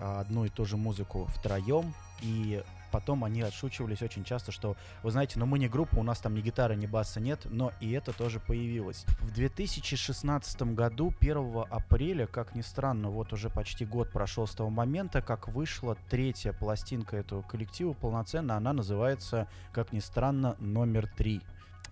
а, 0.00 0.20
одну 0.20 0.44
и 0.44 0.48
ту 0.48 0.64
же 0.64 0.76
музыку 0.76 1.26
втроем, 1.34 1.94
и 2.20 2.62
потом 2.90 3.24
они 3.24 3.42
отшучивались 3.42 4.02
очень 4.02 4.24
часто, 4.24 4.52
что, 4.52 4.76
вы 5.02 5.10
знаете, 5.10 5.38
ну 5.38 5.46
мы 5.46 5.58
не 5.58 5.68
группа, 5.68 5.96
у 5.98 6.02
нас 6.02 6.18
там 6.18 6.34
ни 6.34 6.40
гитары, 6.40 6.76
ни 6.76 6.86
баса 6.86 7.20
нет, 7.20 7.40
но 7.44 7.72
и 7.80 7.92
это 7.92 8.12
тоже 8.12 8.40
появилось. 8.40 9.04
В 9.20 9.32
2016 9.32 10.62
году, 10.74 11.12
1 11.20 11.64
апреля, 11.70 12.26
как 12.26 12.54
ни 12.54 12.62
странно, 12.62 13.10
вот 13.10 13.32
уже 13.32 13.50
почти 13.50 13.84
год 13.84 14.10
прошел 14.10 14.46
с 14.46 14.54
того 14.54 14.70
момента, 14.70 15.22
как 15.22 15.48
вышла 15.48 15.96
третья 16.10 16.52
пластинка 16.52 17.16
этого 17.16 17.42
коллектива 17.42 17.92
полноценно, 17.92 18.56
она 18.56 18.72
называется, 18.72 19.48
как 19.72 19.92
ни 19.92 20.00
странно, 20.00 20.56
номер 20.58 21.08
три. 21.16 21.42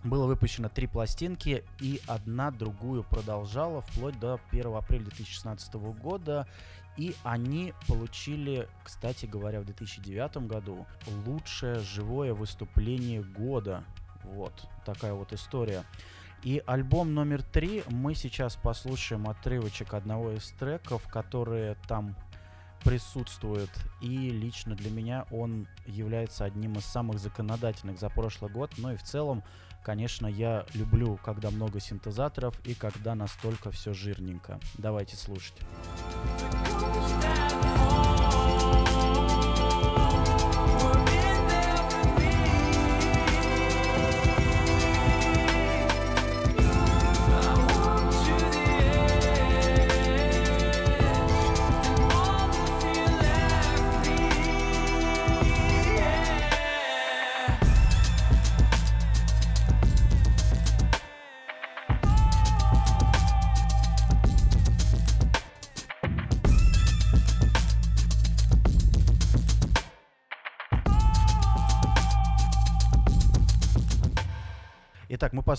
Было 0.05 0.27
выпущено 0.27 0.69
три 0.69 0.85
пластинки, 0.85 1.63
и 1.79 1.99
одна 2.05 2.51
другую 2.51 3.03
продолжала 3.03 3.81
вплоть 3.81 4.19
до 4.19 4.39
1 4.51 4.75
апреля 4.75 5.05
2016 5.05 5.73
года. 5.73 6.47
И 6.97 7.15
они 7.23 7.73
получили, 7.87 8.67
кстати 8.83 9.25
говоря, 9.25 9.61
в 9.61 9.65
2009 9.65 10.37
году 10.47 10.85
лучшее 11.25 11.79
живое 11.79 12.33
выступление 12.33 13.21
года. 13.21 13.83
Вот 14.23 14.67
такая 14.85 15.13
вот 15.13 15.33
история. 15.33 15.83
И 16.43 16.61
альбом 16.65 17.13
номер 17.13 17.41
три 17.41 17.83
мы 17.89 18.13
сейчас 18.13 18.55
послушаем 18.55 19.27
отрывочек 19.27 19.93
одного 19.93 20.31
из 20.31 20.47
треков, 20.51 21.07
которые 21.07 21.75
там 21.87 22.15
присутствуют. 22.83 23.71
И 23.99 24.29
лично 24.29 24.75
для 24.75 24.91
меня 24.91 25.25
он 25.31 25.67
является 25.87 26.45
одним 26.45 26.73
из 26.73 26.85
самых 26.85 27.19
законодательных 27.19 27.99
за 27.99 28.09
прошлый 28.09 28.51
год. 28.51 28.71
Ну 28.77 28.93
и 28.93 28.95
в 28.95 29.03
целом, 29.03 29.43
конечно, 29.83 30.27
я 30.27 30.65
люблю, 30.75 31.17
когда 31.25 31.49
много 31.49 31.79
синтезаторов 31.79 32.59
и 32.65 32.75
когда 32.75 33.15
настолько 33.15 33.71
все 33.71 33.93
жирненько. 33.93 34.59
Давайте 34.77 35.15
слушать. 35.15 35.55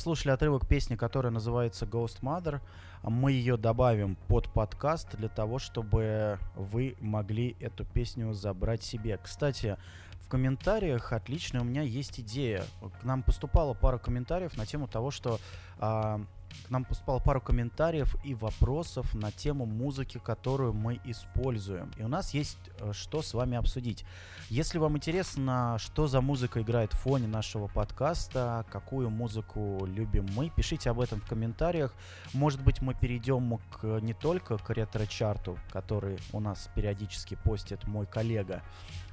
Послушали 0.06 0.34
отрывок 0.34 0.68
песни, 0.68 0.94
которая 0.94 1.32
называется 1.32 1.84
Ghost 1.84 2.20
Mother. 2.22 2.60
Мы 3.02 3.32
ее 3.32 3.56
добавим 3.56 4.14
под 4.28 4.48
подкаст 4.52 5.16
для 5.16 5.28
того, 5.28 5.58
чтобы 5.58 6.38
вы 6.54 6.94
могли 7.00 7.56
эту 7.58 7.84
песню 7.84 8.32
забрать 8.32 8.84
себе. 8.84 9.18
Кстати, 9.20 9.76
в 10.20 10.28
комментариях 10.28 11.12
отлично 11.12 11.60
у 11.60 11.64
меня 11.64 11.82
есть 11.82 12.20
идея. 12.20 12.62
К 13.00 13.02
нам 13.02 13.24
поступала 13.24 13.74
пара 13.74 13.98
комментариев 13.98 14.56
на 14.56 14.64
тему 14.64 14.86
того, 14.86 15.10
что 15.10 15.40
а, 15.80 16.20
к 16.66 16.70
нам 16.70 16.84
поступала 16.84 17.18
пара 17.18 17.40
комментариев 17.40 18.16
и 18.24 18.34
вопросов 18.34 19.14
на 19.14 19.30
тему 19.30 19.66
музыки, 19.66 20.18
которую 20.18 20.72
мы 20.72 21.00
используем. 21.04 21.92
И 21.96 22.02
у 22.02 22.08
нас 22.08 22.34
есть 22.34 22.58
э, 22.80 22.92
что 22.92 23.22
с 23.22 23.34
вами 23.34 23.56
обсудить. 23.56 24.04
Если 24.48 24.78
вам 24.78 24.96
интересно, 24.96 25.76
что 25.78 26.06
за 26.06 26.20
музыка 26.20 26.62
играет 26.62 26.92
в 26.92 26.98
фоне 26.98 27.26
нашего 27.28 27.68
подкаста, 27.68 28.64
какую 28.70 29.10
музыку 29.10 29.84
любим 29.86 30.26
мы, 30.34 30.50
пишите 30.50 30.90
об 30.90 31.00
этом 31.00 31.20
в 31.20 31.26
комментариях. 31.26 31.94
Может 32.32 32.62
быть, 32.62 32.80
мы 32.80 32.94
перейдем 32.94 33.58
к, 33.70 34.00
не 34.00 34.14
только 34.14 34.58
к 34.58 34.70
ретро-чарту, 34.70 35.58
который 35.72 36.18
у 36.32 36.40
нас 36.40 36.68
периодически 36.74 37.36
постит 37.36 37.86
мой 37.86 38.06
коллега, 38.06 38.62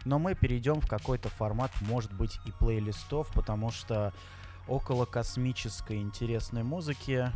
но 0.06 0.20
мы 0.20 0.36
перейдем 0.36 0.82
в 0.82 0.88
какой-то 0.88 1.30
формат, 1.30 1.72
может 1.82 2.14
быть, 2.14 2.40
и 2.46 2.52
плейлистов, 2.52 3.32
потому 3.34 3.72
что 3.72 4.14
около 4.68 5.06
космической 5.06 6.02
интересной 6.02 6.64
музыки 6.64 7.32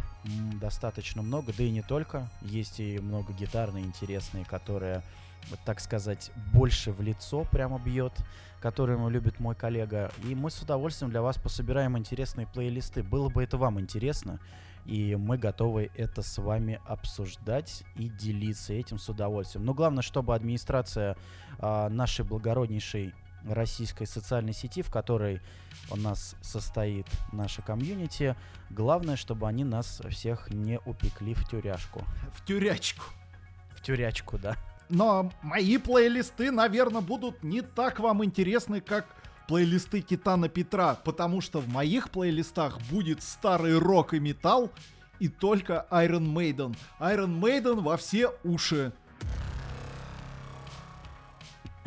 достаточно 0.60 1.22
много, 1.22 1.54
да 1.58 1.64
и 1.64 1.70
не 1.70 1.82
только. 1.82 2.28
Есть 2.42 2.80
и 2.80 3.00
много 3.00 3.34
гитарной 3.34 3.82
интересной, 3.82 4.44
которая, 4.44 5.04
вот 5.50 5.60
так 5.66 5.80
сказать, 5.80 6.32
больше 6.54 6.92
в 6.92 7.02
лицо 7.02 7.46
прямо 7.52 7.80
бьет, 7.80 8.14
которую 8.62 9.10
любит 9.10 9.40
мой 9.40 9.56
коллега. 9.56 10.12
И 10.24 10.36
мы 10.36 10.50
с 10.50 10.62
удовольствием 10.62 11.12
для 11.12 11.22
вас 11.22 11.38
пособираем 11.38 11.98
интересные 11.98 12.48
плейлисты. 12.48 13.04
Было 13.04 13.30
бы 13.30 13.44
это 13.44 13.58
вам 13.58 13.80
интересно, 13.80 14.40
и 14.86 15.16
мы 15.16 15.38
готовы 15.38 15.92
это 15.96 16.22
с 16.22 16.38
вами 16.38 16.80
обсуждать 16.86 17.84
и 17.98 18.08
делиться 18.08 18.74
этим 18.74 19.00
с 19.00 19.10
удовольствием. 19.10 19.66
Но 19.66 19.74
главное, 19.74 20.02
чтобы 20.02 20.34
администрация 20.34 21.18
а, 21.60 21.90
нашей 21.90 22.24
благороднейшей 22.24 23.14
российской 23.50 24.06
социальной 24.06 24.54
сети, 24.54 24.82
в 24.82 24.90
которой 24.90 25.42
у 25.92 25.96
нас 25.96 26.36
состоит 26.42 27.08
наша 27.32 27.62
комьюнити, 27.62 28.36
главное, 28.70 29.16
чтобы 29.16 29.48
они 29.48 29.64
нас 29.64 30.02
всех 30.10 30.50
не 30.50 30.80
упекли 30.86 31.34
в 31.34 31.48
тюряшку. 31.48 32.04
В 32.34 32.46
тюрячку. 32.46 33.04
В 33.72 33.82
тюрячку, 33.82 34.38
да. 34.38 34.56
Но 34.90 35.32
мои 35.42 35.78
плейлисты, 35.78 36.52
наверное, 36.52 37.02
будут 37.02 37.44
не 37.44 37.62
так 37.62 38.00
вам 38.00 38.24
интересны, 38.24 38.82
как 38.82 39.06
плейлисты 39.48 40.02
Титана 40.02 40.50
Петра, 40.50 40.96
потому 40.96 41.42
что 41.42 41.60
в 41.60 41.68
моих 41.68 42.10
плейлистах 42.10 42.80
будет 42.90 43.24
старый 43.24 43.78
рок 43.78 44.14
и 44.14 44.20
металл, 44.20 44.72
и 45.20 45.30
только 45.30 45.88
Iron 45.92 46.34
Maiden. 46.34 46.76
Iron 47.00 47.40
Maiden 47.40 47.82
во 47.82 47.98
все 47.98 48.30
уши. 48.44 48.94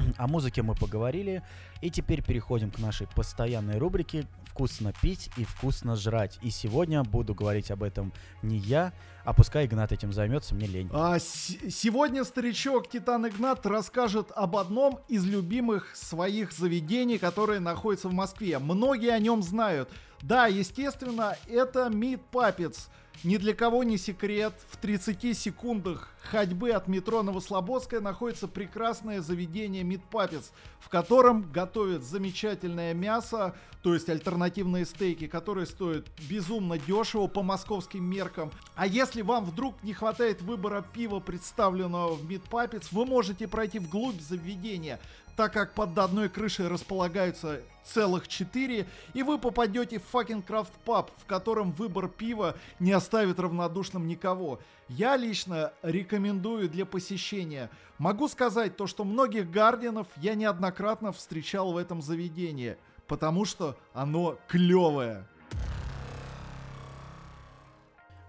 О 0.19 0.27
музыке 0.27 0.63
мы 0.63 0.75
поговорили, 0.75 1.43
и 1.81 1.91
теперь 1.91 2.23
переходим 2.23 2.71
к 2.71 2.79
нашей 2.79 3.07
постоянной 3.09 3.79
рубрике 3.79 4.27
«Вкусно 4.47 4.93
пить 5.01 5.31
и 5.37 5.45
вкусно 5.45 5.97
жрать». 5.97 6.39
И 6.43 6.51
сегодня 6.51 7.03
буду 7.03 7.35
говорить 7.35 7.71
об 7.71 7.83
этом 7.83 8.13
не 8.43 8.59
я, 8.59 8.93
а 9.25 9.33
пускай 9.33 9.67
Игнат 9.67 9.93
этим 9.93 10.13
займется, 10.13 10.55
мне 10.55 10.67
лень. 10.67 10.89
А 10.93 11.19
сегодня 11.19 12.25
старичок 12.25 12.89
Титан 12.89 13.29
Игнат 13.29 13.65
расскажет 13.67 14.33
об 14.35 14.57
одном 14.57 14.99
из 15.09 15.25
любимых 15.25 15.95
своих 15.95 16.53
заведений, 16.53 17.19
которое 17.19 17.61
находится 17.61 18.09
в 18.09 18.13
Москве. 18.13 18.59
Многие 18.59 19.11
о 19.11 19.19
нем 19.19 19.43
знают. 19.43 19.91
Да, 20.23 20.47
естественно, 20.47 21.37
это 21.49 21.89
Meat 21.89 22.21
Puppets. 22.33 22.89
Ни 23.23 23.37
для 23.37 23.55
кого 23.55 23.85
не 23.85 23.99
секрет, 23.99 24.55
в 24.71 24.79
30 24.79 25.37
секундах 25.37 26.11
ходьбы 26.23 26.71
от 26.71 26.89
метро 26.89 27.23
Новослободская 27.23 28.01
находится 28.01 28.49
прекрасное 28.49 29.21
заведение 29.21 29.83
Puppets, 29.83 30.51
в 30.79 30.89
котором 30.89 31.51
готовят 31.51 32.05
замечательное 32.05 32.95
мясо, 32.95 33.55
то 33.83 33.95
есть 33.95 34.09
альтернативные 34.09 34.85
стейки, 34.85 35.27
которые 35.27 35.67
стоят 35.67 36.07
безумно 36.29 36.79
дешево 36.79 37.27
по 37.27 37.43
московским 37.43 38.05
меркам. 38.05 38.51
А 38.75 38.87
если 38.87 39.23
вам 39.23 39.45
вдруг 39.45 39.83
не 39.83 39.95
хватает 39.95 40.43
выбора 40.43 40.85
пива, 40.93 41.21
представленного 41.21 42.15
в 42.15 42.31
Puppets, 42.31 42.89
вы 42.93 43.07
можете 43.07 43.49
пройти 43.49 43.79
вглубь 43.79 44.21
заведения, 44.21 45.01
так 45.37 45.53
как 45.53 45.73
под 45.75 45.97
одной 45.99 46.29
крышей 46.29 46.69
располагаются 46.69 47.61
целых 47.85 48.29
четыре, 48.29 48.87
и 49.15 49.23
вы 49.23 49.39
попадете 49.39 49.99
в 49.99 50.15
fucking 50.15 50.43
крафт 50.43 50.73
паб, 50.85 51.11
в 51.17 51.25
котором 51.25 51.73
выбор 51.73 52.09
пива 52.09 52.57
не 52.79 52.93
оставит 52.93 53.41
равнодушным 53.41 54.07
никого. 54.07 54.61
Я 54.91 55.17
лично 55.17 55.73
рекомендую 55.83 56.69
для 56.69 56.85
посещения. 56.85 57.71
Могу 57.99 58.27
сказать 58.27 58.77
то, 58.77 58.89
что 58.89 59.05
многих 59.05 59.49
гардианов 59.49 60.09
я 60.17 60.35
неоднократно 60.35 61.13
встречал 61.13 61.73
в 61.73 61.77
этом 61.77 62.03
заведении, 62.03 62.77
потому 63.07 63.45
что 63.45 63.77
оно 63.95 64.37
клевое. 64.49 65.25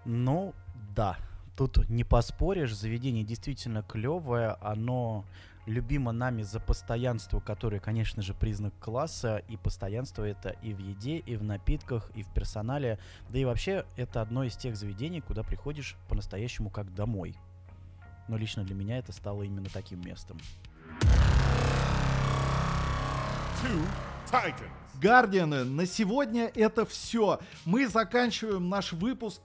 Ну, 0.04 0.54
да. 0.94 1.16
Тут 1.56 1.88
не 1.88 2.04
поспоришь, 2.04 2.76
заведение 2.76 3.24
действительно 3.24 3.82
клевое, 3.82 4.56
оно 4.60 5.24
любимо 5.66 6.12
нами 6.12 6.42
за 6.42 6.60
постоянство, 6.60 7.40
которое, 7.40 7.80
конечно 7.80 8.22
же, 8.22 8.34
признак 8.34 8.74
класса, 8.80 9.42
и 9.48 9.56
постоянство 9.56 10.24
это 10.24 10.50
и 10.62 10.72
в 10.74 10.78
еде, 10.78 11.18
и 11.18 11.36
в 11.36 11.42
напитках, 11.42 12.10
и 12.14 12.22
в 12.22 12.28
персонале, 12.28 12.98
да 13.30 13.38
и 13.38 13.44
вообще 13.44 13.84
это 13.96 14.20
одно 14.20 14.44
из 14.44 14.56
тех 14.56 14.76
заведений, 14.76 15.20
куда 15.20 15.42
приходишь 15.42 15.96
по-настоящему 16.08 16.70
как 16.70 16.94
домой. 16.94 17.36
Но 18.28 18.36
лично 18.36 18.64
для 18.64 18.74
меня 18.74 18.98
это 18.98 19.12
стало 19.12 19.42
именно 19.42 19.68
таким 19.72 20.00
местом. 20.00 20.38
Two 23.62 23.86
Titans. 24.30 24.70
Гардианы, 25.00 25.64
на 25.64 25.86
сегодня 25.86 26.50
это 26.54 26.84
все. 26.84 27.40
Мы 27.64 27.86
заканчиваем 27.86 28.68
наш 28.68 28.92
выпуск 28.92 29.40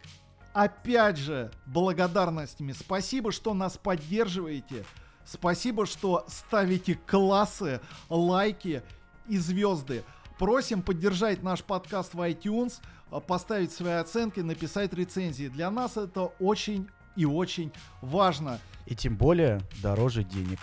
опять 0.54 1.18
же 1.18 1.52
благодарностями. 1.66 2.72
Спасибо, 2.72 3.32
что 3.32 3.54
нас 3.54 3.78
поддерживаете. 3.78 4.86
Спасибо, 5.28 5.86
что 5.86 6.26
ставите 6.30 6.96
классы, 7.06 7.82
лайки 8.10 8.82
и 9.28 9.38
звезды. 9.38 10.04
Просим 10.40 10.82
поддержать 10.82 11.44
наш 11.44 11.63
подкаст 11.63 12.13
в 12.13 12.22
iTunes, 12.22 12.76
а, 13.12 13.20
поставить 13.20 13.74
свои 13.74 13.96
оценки, 13.96 14.40
написать 14.40 14.94
рецензии. 14.94 15.50
Для 15.50 15.70
нас 15.70 15.98
это 15.98 16.32
очень 16.40 16.88
и 17.18 17.26
очень 17.26 17.74
важно. 18.02 18.60
И 18.86 18.96
тем 18.96 19.18
более 19.18 19.60
дороже 19.82 20.24
денег. 20.24 20.60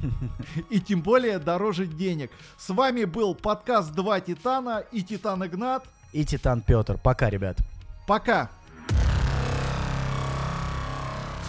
И 0.70 0.80
тем 0.80 1.00
более 1.00 1.38
дороже 1.38 1.86
денег. 1.86 2.32
С 2.58 2.70
вами 2.70 3.04
был 3.04 3.36
подкаст 3.36 3.92
«Два 3.92 4.18
Титана» 4.18 4.82
и 4.90 5.02
Титан 5.02 5.46
Игнат. 5.46 5.84
И 6.12 6.24
Титан 6.24 6.60
Петр. 6.60 6.98
Пока, 6.98 7.30
ребят. 7.30 7.58
Пока! 8.08 8.50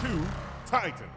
Two 0.00 0.24
Titans. 0.70 1.13